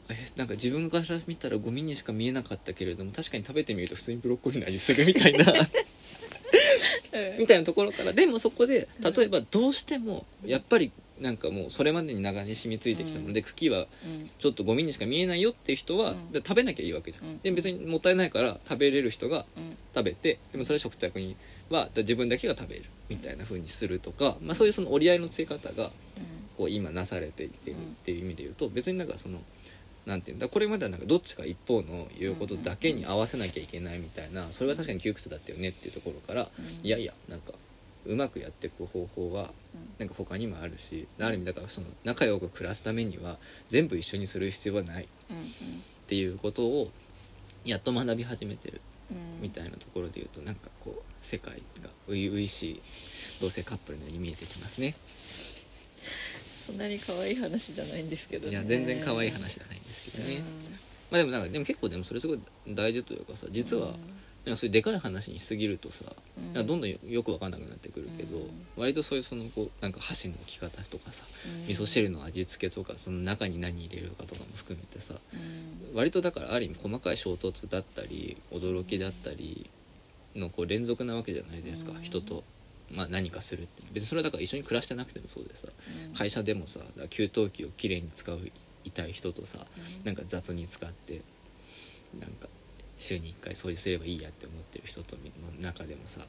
[0.10, 5.51] えなんか自分から見たらゴミにしか見えなかったけれども確かに食べてみると普通にブロッコリーの味するみたいな。
[5.51, 5.58] うん。
[7.39, 13.32] みたいなところからでもそこで例えばどうしてもやっぱりなんかもうそれまでに長に染みついてきたの。
[13.34, 14.30] で、茎はうん。
[14.39, 17.39] ちょっとゴミにしか見えないよっていう人は、食べなきゃいいわけじゃん、うん。
[17.39, 19.78] で別にもったいないから食べれる人がうん。
[19.95, 21.36] 食べてでもそれは食卓に
[21.70, 25.89] はだ自分だけが食べるみたいな風にするとか、まあ、そういうその折り合いのつけ方が
[26.55, 29.39] こう今なされていってるっていう意味で言うと別になんかその
[30.05, 36.86] なんていうんだこれまではなんかどっちか一方の言うことだけに合わせなきゃいけないみたいなそれは確かに窮屈だったよねっていうところからうん。
[36.86, 37.53] いやいやなんか
[38.08, 39.51] うまくやっていく方法は
[39.99, 43.38] なんか他にもあるしある意味だからその仲良く暮らすためには
[43.70, 45.08] 全部一緒にする必要はないっ
[46.08, 46.89] ていうことを
[47.66, 48.82] やっと学び始めてる
[49.12, 49.41] うん。
[49.41, 52.76] みたいなところで言うとなんかこう世界が初々しい
[53.41, 54.95] 同性カップルのように見えてきますね。
[56.68, 58.51] そんなに可愛い話じゃないんですけどね。
[58.51, 60.41] いや全然可愛い話じゃないんですけどね、
[61.10, 63.93] まあでもなんかでも結構でもそれすごい大事というかさ実は
[64.47, 66.05] なんかそういうでかい話にしすぎるとさ
[66.53, 68.43] どんどんよよく分かんなくなってくるけど、うん。
[68.77, 71.69] 割とそういうそのこうなんか箸の置き方とかさうん。
[71.69, 75.97] 味噌汁の味付けとかその中に何入れるかとかも含めてさうん。
[75.97, 79.69] 割とだからある意味細かい衝突だったり驚きだったり
[80.33, 82.01] のこう連続なわけじゃないですか、うん。
[82.01, 82.45] 人と、
[82.89, 86.15] まあ、何かするって別にそれはだから一緒に暮らしてなくてもそうでさうん。
[86.15, 86.79] 会社でもさ
[87.09, 88.39] 給湯器をきれいに使う
[88.85, 89.59] 痛い人とさ
[90.05, 91.21] なんか雑に使って
[92.17, 92.47] なんか
[92.97, 95.21] 週に1回掃除すればいいやって思ってる人との
[95.61, 96.21] 中でもさ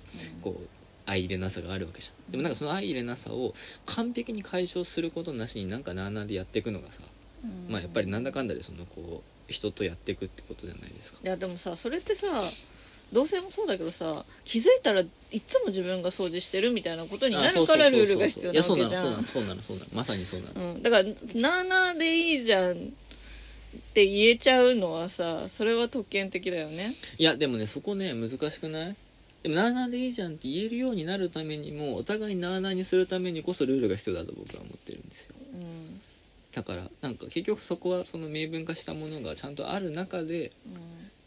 [0.42, 0.68] こう
[1.06, 2.32] 相入れなさがあるわけじゃん。
[2.32, 3.54] でもなんかその相入れなさを
[3.86, 7.00] 完璧に解消することなしになんかなあなあでやっていくのがさ
[7.44, 7.72] うん。
[7.72, 11.18] まあやっぱりなんだかんだでそのこう人とやっていくってことじゃないですか。
[11.22, 12.26] いやでもさそれってさ
[13.10, 15.06] 同性もそうだけどさ気づいたらい
[15.40, 19.04] つも自分が掃除してるみたいなことになるからルールが必要なわいやそうなのけじゃん。
[19.04, 19.88] そうなのそうなのそうなの。
[19.94, 20.74] まさにそうなの。
[20.74, 21.04] うん、だから
[21.40, 22.92] 「なあなあでいいじゃん」
[23.76, 26.94] って言えちゃうのはさそれは特権的だよね。
[27.18, 28.96] いやでもねそこね難しくない？
[29.42, 35.34] でもなあなあでいいじゃんって言えるようになるためにもお互いなあなあにするためにこそルールが必要だと僕は思ってるんですよ。
[35.54, 36.00] うん。
[36.52, 40.50] だからなんか結局そこはその明文化したものがちゃんとある中で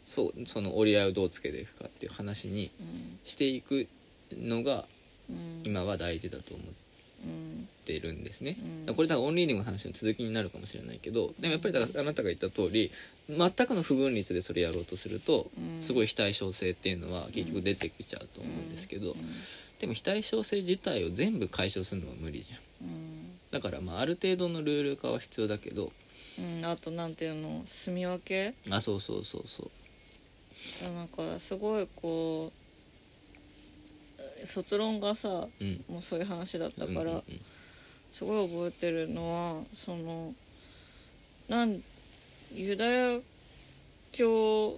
[0.04, 3.18] そうその折り合いをどうつけていくかっていう話にうん。
[3.24, 3.86] していく
[4.32, 4.84] のが
[5.30, 5.62] うん。
[5.64, 6.74] 今は大事だと思っうん
[7.84, 8.56] てるんですね、
[8.86, 8.94] うん。
[8.94, 12.90] これだからオンリーディングの話の続きになるかもしれないけどでもやっぱりだからあなたが言った通り
[13.28, 15.82] 全くの不分率でそれやろうとするとうん。
[15.82, 19.16] すごい非対称性っていうのは結局出てきちゃうと思うんですけど
[19.80, 22.58] でも非対称性自体を全部解消するのは無理じゃん。
[22.86, 23.38] うん。
[23.50, 25.90] だからまあある程度のルール化は必要だけど
[26.38, 26.64] うん。
[26.64, 28.54] あとなんていうの住み分け？
[28.70, 29.70] あそうそうそうそう。
[30.94, 32.61] なんかすごいこう
[34.44, 35.84] 卒論がさうん。
[35.88, 37.22] もうそういう話だったから、うんうんうん
[38.12, 40.34] すごい覚えてるのはその
[41.48, 41.82] なん
[42.54, 43.18] ユダヤ
[44.12, 44.74] 教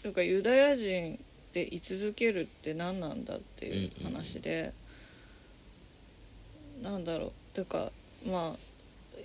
[0.00, 4.72] というかユダヤ人で居続けるって何なんだっていう話で、
[6.82, 7.32] なんだろう。
[7.54, 7.90] というか
[8.26, 9.20] まあ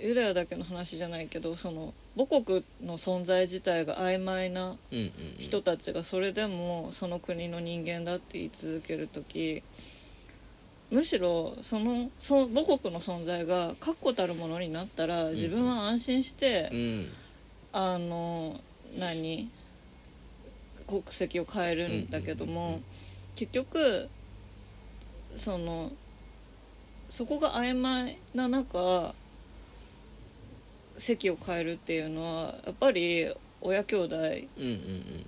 [0.00, 5.12] ユダヤだけの話じゃないけどその母国の存在自体が曖昧なうんうんうん。
[5.38, 9.62] 人たちがそれでもその国の人間だって言い続ける時
[10.90, 17.08] むしろそのそ母国の存在が確固たるものになったら自分は安心して、うん。
[17.72, 18.58] あの
[18.98, 19.48] 何
[20.88, 22.84] 国籍を変えるんだけども、うんうんうんうん。
[23.36, 24.08] 結局
[25.36, 25.92] その
[27.08, 29.14] そこが曖昧な中
[30.98, 34.16] 席を変えるっていうのはやっぱり親兄弟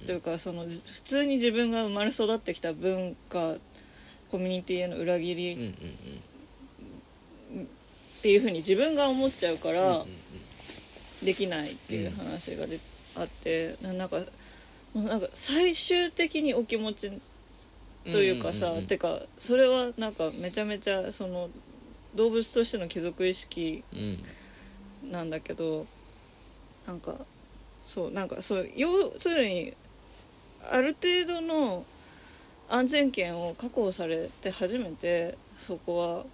[0.06, 3.54] というかそのじ普通に自分が生まれ育ってきた文化
[4.30, 5.74] コミュニティへの裏切り
[8.18, 10.04] っていうふうに自分が思っちゃうかうんら
[11.22, 12.80] できないっていう話がで、
[13.14, 14.18] あってななんか
[14.94, 17.12] もうなんか最終的にお気持ち
[18.10, 21.50] というかさ、てかそれはなんかめちゃめちゃその
[22.14, 24.24] 動物としての貴族意識うん
[25.04, 25.86] なんだけど
[26.86, 27.14] なんか
[27.84, 29.74] そうなんかそう要するに
[30.70, 31.84] ある程度の
[32.68, 36.24] 安全圏を確保されて初めてそこは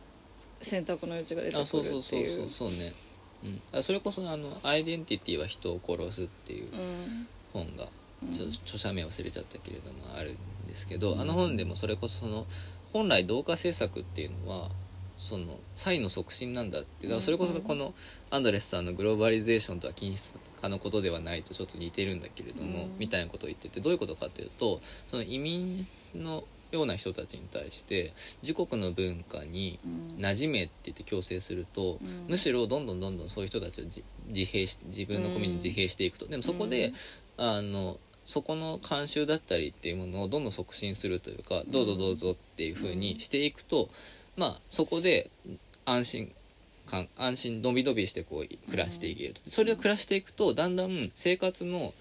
[0.60, 1.82] 選択の余地が出てあそう。
[1.82, 2.50] くるそうそうそうっていう。
[2.50, 2.92] そうね、
[3.44, 7.28] うん、あそれこそあの「アイデンティティは人を殺す」っていううん。
[7.52, 7.88] 本が
[8.22, 8.32] うん。
[8.32, 12.46] ちょっと著者名忘れちゃったけれどもあるんですけど、あの本でもそれこそその
[12.92, 14.70] 本来同化政策っていうのは
[15.18, 17.06] その差異の促進なんだって。
[17.06, 17.94] だからそれこそこの
[18.30, 22.98] アンドレスさんのグローバリゼーションとは均質化のことではないとちょっと似てるんだけれども、うん。
[22.98, 28.12] みたいなことを言っててどういうことかというとその移民のような人たちに対して
[28.42, 30.24] 自国の文化にうん。
[30.24, 32.26] 馴染めって言って強制すると、うん。
[32.28, 36.92] むしろどんどんどんどんそういう人たちを自自閉し自分のコミュニティに自閉していくと、でもそこで、
[37.36, 43.88] あのそこの慣習だったりっていうものをどんどん促進するというか、どうぞどうぞっていうふうにしていくと、
[44.36, 45.30] まあそこで
[45.84, 46.32] 安心
[46.86, 51.92] 感安心のびのびしてこう暮らしていけると、それで暮らしていくとだんだん生活の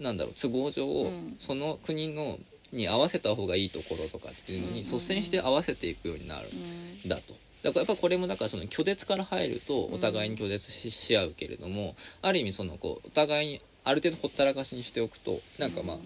[0.00, 1.36] なんだろう都合上、うん。
[1.38, 2.38] その国の
[2.72, 4.84] に合わせた方がいいところとかっていうのにうん。
[4.84, 7.34] 率先して合わせていくようになるうんんだと。
[7.62, 15.96] だからやっぱこれもだからその拒絶から入るとうんお互いに拒絶しし合うけれどもある意味そのこうお互いにある程度ほったらかしにしておくとなんかまあ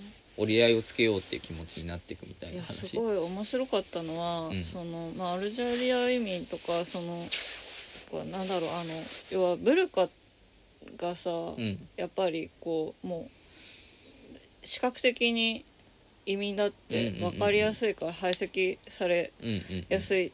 [0.40, 4.62] 折り合いをつけようっていう気持ちになっていくみたいいやな話すごい面白かったのは、うん。
[4.62, 7.26] そのまあ、アルジャリア移民とかその
[8.12, 8.90] はなんだろうあの
[9.30, 10.08] 要はブルカ
[10.96, 11.78] がさ、うん。
[11.96, 13.28] やっぱりこうも
[14.62, 15.64] う視覚的に
[16.24, 19.32] 移民だって分かりやすいから排斥され
[19.88, 20.32] やすいっ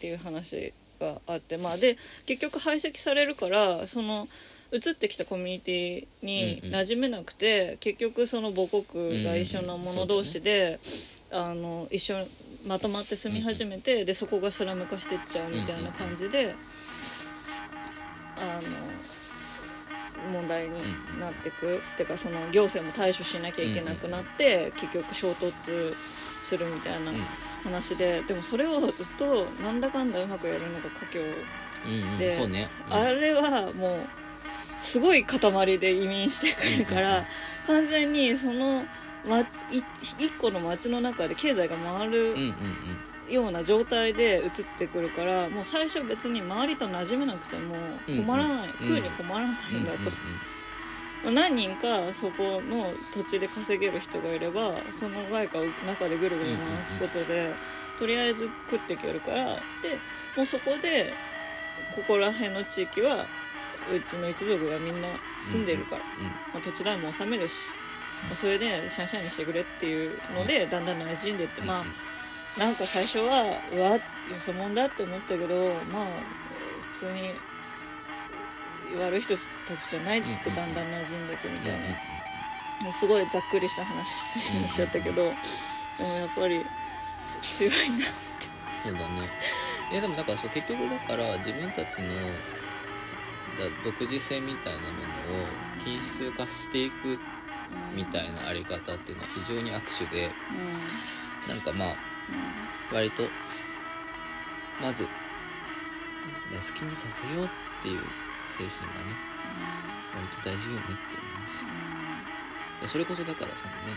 [0.00, 4.28] ていう話があってまあで結局排斥されるからその
[4.72, 6.74] 移ってきたコミュニティにうんうん。
[6.74, 10.78] 馴染めなくて、結局その母国が一緒な者同士で、
[11.32, 12.26] あの一緒
[12.66, 16.54] まとまって住み始めて、でそこがスラム化してっちゃうみたいな感じで、
[18.36, 18.60] あ
[20.26, 20.70] の問題に
[21.18, 25.94] なってく、ってかその行政も対処しなきゃいけなくなって、結局衝突
[26.42, 27.12] するみたいな
[27.64, 31.22] 話で、でもそれをずっとなんだかんだうまくやるのが華僑、
[31.86, 32.18] うんうん。
[32.52, 32.68] ね。
[32.86, 32.92] うん。
[32.92, 34.19] あれはもう
[34.80, 37.26] すごい塊で移民してくるから、
[37.66, 38.84] 完全にその
[39.70, 42.34] 一個の町の中で経済が回る
[43.28, 47.76] ような状態で移ってくるからもう最初別に周りと馴染めなくても
[48.06, 49.92] 困らない、うん食うに困らないんだ
[51.24, 57.52] と、何人かそこの土地で稼げる人がいればその外貨を中でぐるぐる回すことで、
[57.98, 59.44] とりあえず食っていけるから。
[59.44, 59.98] で
[60.36, 61.12] もうそこで
[61.94, 63.26] ここら辺の地域は
[63.92, 65.08] うちの一族がみんな
[65.40, 66.02] 住んでるから、
[66.52, 67.68] まあ、土地代も納めるし、
[68.24, 71.84] まあそれでシャンシャンにしてくれっていうので、だんだん馴染んでって、うんまあ
[72.58, 74.00] なんか最初はうわよ
[74.38, 76.06] そ者だって思ったけどまあ
[76.92, 77.32] 普通に
[78.98, 85.30] 悪い人たちじゃないっつってうんだんだん馴染んでいくみたいうんうんな、すごいざっくりした話にしちゃったけど、で
[86.00, 86.64] もやっぱり
[87.40, 88.06] 強いな
[88.82, 89.28] そうだね。
[89.92, 92.22] いやでもだからそう結局だから自分たちのだ
[93.84, 94.92] 独自性みたいなものを
[95.82, 97.18] 均質化していく
[97.94, 100.30] みたいなあり方っていうのは非常に握手で
[101.46, 101.96] うんなんかまあ
[102.92, 103.24] 割と
[104.80, 105.08] まず好
[106.74, 107.48] きにさせようっ
[107.82, 108.00] ていう
[108.46, 109.14] 精神がね
[110.14, 111.64] 割と大事よねって思います。
[112.80, 113.94] でそれこそだからそのね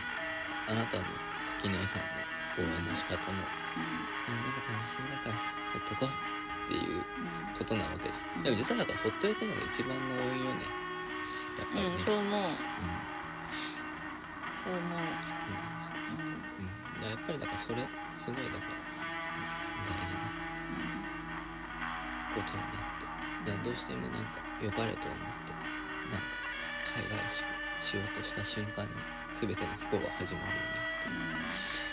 [0.68, 1.04] あなたの
[1.47, 2.08] 垣内さんの
[2.56, 3.39] 講演の仕方も
[3.78, 7.03] うんなんか楽しそうだからほっとこうっていう
[7.57, 8.43] ことなわけじゃん。
[8.43, 10.64] でも実はだからほっておくのが一番の多いよね。
[11.59, 11.95] やっぱりね。
[11.95, 12.39] うん、そう思う。
[12.39, 13.14] うん。
[14.64, 15.64] そう思う、うん。
[17.03, 17.88] うん、やっぱりだからそれ
[18.18, 20.32] すごいだからうん大事な
[22.34, 22.80] ことよね
[23.43, 25.51] ってでどうしてもなんか良かれと思って
[26.09, 26.39] なんか
[26.95, 27.43] 海外し
[27.84, 28.91] しようとした瞬間に
[29.34, 30.70] 全ての不幸が始まるよね
[31.01, 31.92] って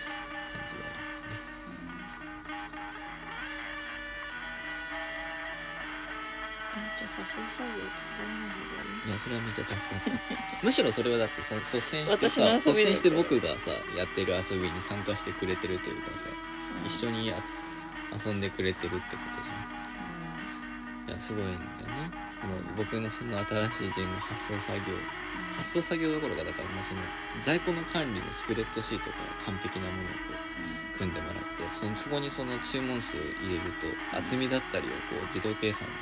[7.00, 9.08] じゃあ発送作業手伝わない方がいい。
[9.08, 10.12] いやそれはめっちゃ助かった。
[10.60, 16.86] むしろそれはだってその率先して私の遊びださ率先して僕がさやってる遊びに参加してくれてるというかさ、うん。
[16.86, 17.40] 一緒にや
[18.12, 19.56] 遊んでくれてるってことじゃ
[21.08, 21.08] ん。
[21.08, 22.12] いやすごいんだよね。
[22.44, 24.92] もう僕のその新しいゲーム発送作業。
[25.56, 27.00] 発送作業どころかだからもうその
[27.40, 30.10] 在庫の管理のスプレッドシートから完璧なものをこ
[30.94, 35.94] う組んでもらってそのそこにその注文数を入れると厚みだったりをこう自動計算で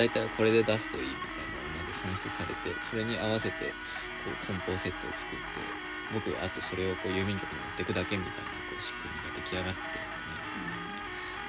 [0.00, 1.20] 大体これで出すといいみたい
[1.76, 3.68] なのまで算出されてそれに合わせて
[4.24, 5.60] こう梱包セットを作って
[6.16, 10.00] 僕はあとそれをこう郵便局に持ってくだけみたいなこう仕組みが出来上がって、ね、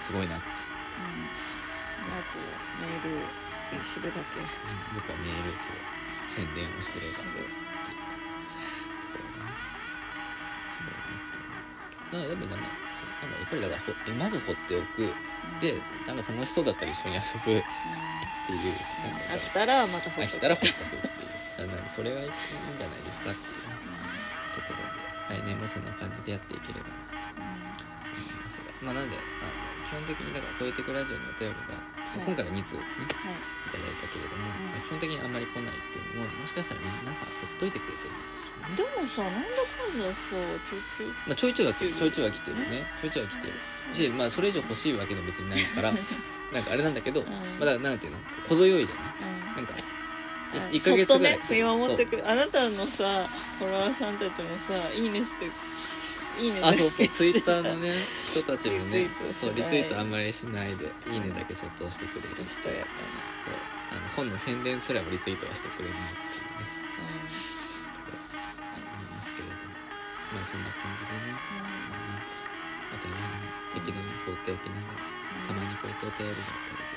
[0.04, 0.52] すごいなって。
[2.12, 2.44] あと
[2.84, 4.44] メールするだけ。
[5.00, 5.72] 僕はメールと
[6.28, 9.56] 宣伝をすればっていうところがね
[10.68, 12.20] すごいなって思いますけど。
[12.20, 15.08] まあでもなんかそうなんかやっぱりだからほえまず放っておく。
[15.60, 17.64] でなんか楽しそうだったら一緒に遊ぶ
[18.58, 18.74] っていう
[19.32, 22.32] 飽きたらまた飽きたらほっとくっていうだからそれがいいん
[22.78, 23.82] じゃないですかっていうね
[24.54, 24.84] ところ
[25.36, 26.96] で来年もそんな感じでやっていければな
[27.78, 28.72] と思いますが。
[28.82, 33.36] まあなんであの基本的にだから「ポエティクラジオ」のお便りが、い今回は2通ねはい。
[33.36, 40.36] いただいたけれども、うんまあ基本的にあんまり来ないっていうのももしかしたら皆さんほっといてくれてるかもしれないね、でもさなんだかんださ
[40.68, 42.58] ちょちょまあ、ちょいちょいは来てるちょいちょいは来てる。
[42.58, 43.54] ねちょいちょいは来てる。
[43.92, 45.94] し、まあ、それ以上欲しいわけでも別にないから
[46.54, 47.28] なんかあれなんだけど、うん。
[47.28, 48.18] まあ、だからなんていうの？
[48.48, 49.06] 程よいじゃない？
[49.30, 49.56] うん。
[49.58, 49.74] なんか
[50.54, 51.40] あ1ヶ月ぐらい。
[51.42, 53.28] そっとね見守ってくるあなたのさ
[53.60, 55.46] フォロワーさんたちもさいいねして
[56.40, 57.08] いいねあそうそう。
[57.08, 57.94] ツイッターのね
[58.24, 62.28] 人たちもねそうリツイートあんまりしないで「いいね」だけそっと押してくれる。
[62.48, 62.88] 人やっ
[63.44, 63.54] そう。
[63.92, 66.72] あの本の宣伝すらもリツイートはしてくれないっていうね。
[67.94, 69.62] ところありますけれども。
[70.32, 71.36] まあそんな感じでね。
[71.92, 72.28] まあなんか
[72.96, 76.96] お互いに適度に放っておきながらたまにこうやってお便りだったりで、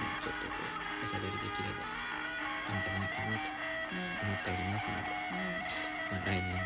[0.00, 1.82] ね、ちょっとこうおしゃべりできれば
[2.72, 3.50] いいんじゃないかなと
[4.22, 5.10] 思っておりますので、
[6.10, 6.62] まあ、来年も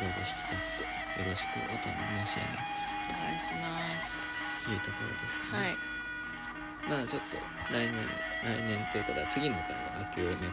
[0.00, 3.00] どうぞ引き立ってよろしくお頼み申し上げます。
[3.08, 3.64] お願いしま
[4.00, 4.20] す。
[4.64, 5.72] というところですかね、
[6.88, 7.00] はい。
[7.00, 7.40] まあちょっと
[7.72, 7.96] 来年
[8.44, 10.52] 来年ということは次の回は明けおめ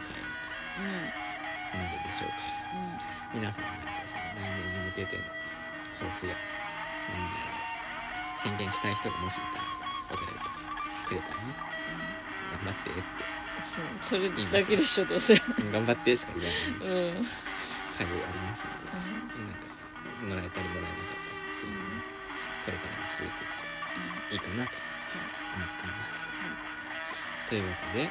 [0.80, 1.04] ん
[1.76, 2.40] になるでしょうか
[2.72, 2.80] ら。
[2.80, 3.40] うん。
[3.40, 5.24] 皆さんなんかその来年に向けての
[5.98, 6.36] 抱負や
[7.12, 7.53] 何やらを
[8.36, 9.64] 宣言したい人がもしいたら
[10.10, 10.50] お便りとか
[11.08, 11.54] くれたらね
[12.52, 13.00] 頑張ってって。
[13.00, 14.02] うん。
[14.02, 15.34] それだけでしょどうせ。
[15.34, 15.72] うん。
[15.72, 17.26] 頑張ってしか言わないうん。
[17.96, 18.92] 回がありますので
[19.46, 19.54] なん。
[19.54, 19.66] か
[20.24, 22.02] もらえたりもらえなかったりっていうのをね
[22.64, 24.78] これからも続いていくといいかなと
[25.54, 26.32] 思っています
[27.48, 28.10] というわけで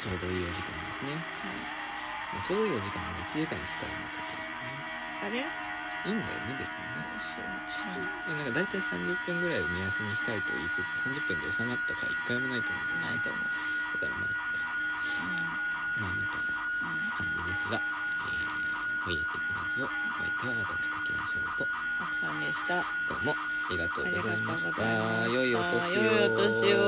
[0.00, 1.14] ちょうどいいお時間ですね
[2.34, 5.69] まあちょうどいいお時間が1時間にしたらなっちゃってるからねあれ
[6.06, 7.00] いいんだよね別にね。
[8.28, 13.16] なんか大体30分ぐらいを目安にしたいと言いつつ30分で収まった回一回もないと思うんだよね。
[13.16, 13.42] ないと思う。
[14.00, 14.30] だからまあ
[16.00, 16.56] まあみたいな
[17.12, 19.88] 感じですが、えー、ポイエティックラジオお
[20.18, 21.68] 相手は私柿田翔と。
[22.00, 22.76] 奥さんでした。
[22.76, 23.36] どうもあ
[23.70, 24.72] りがとうございました。
[24.72, 25.28] た。
[25.28, 26.02] 良いお年を。
[26.02, 26.80] 良いお年を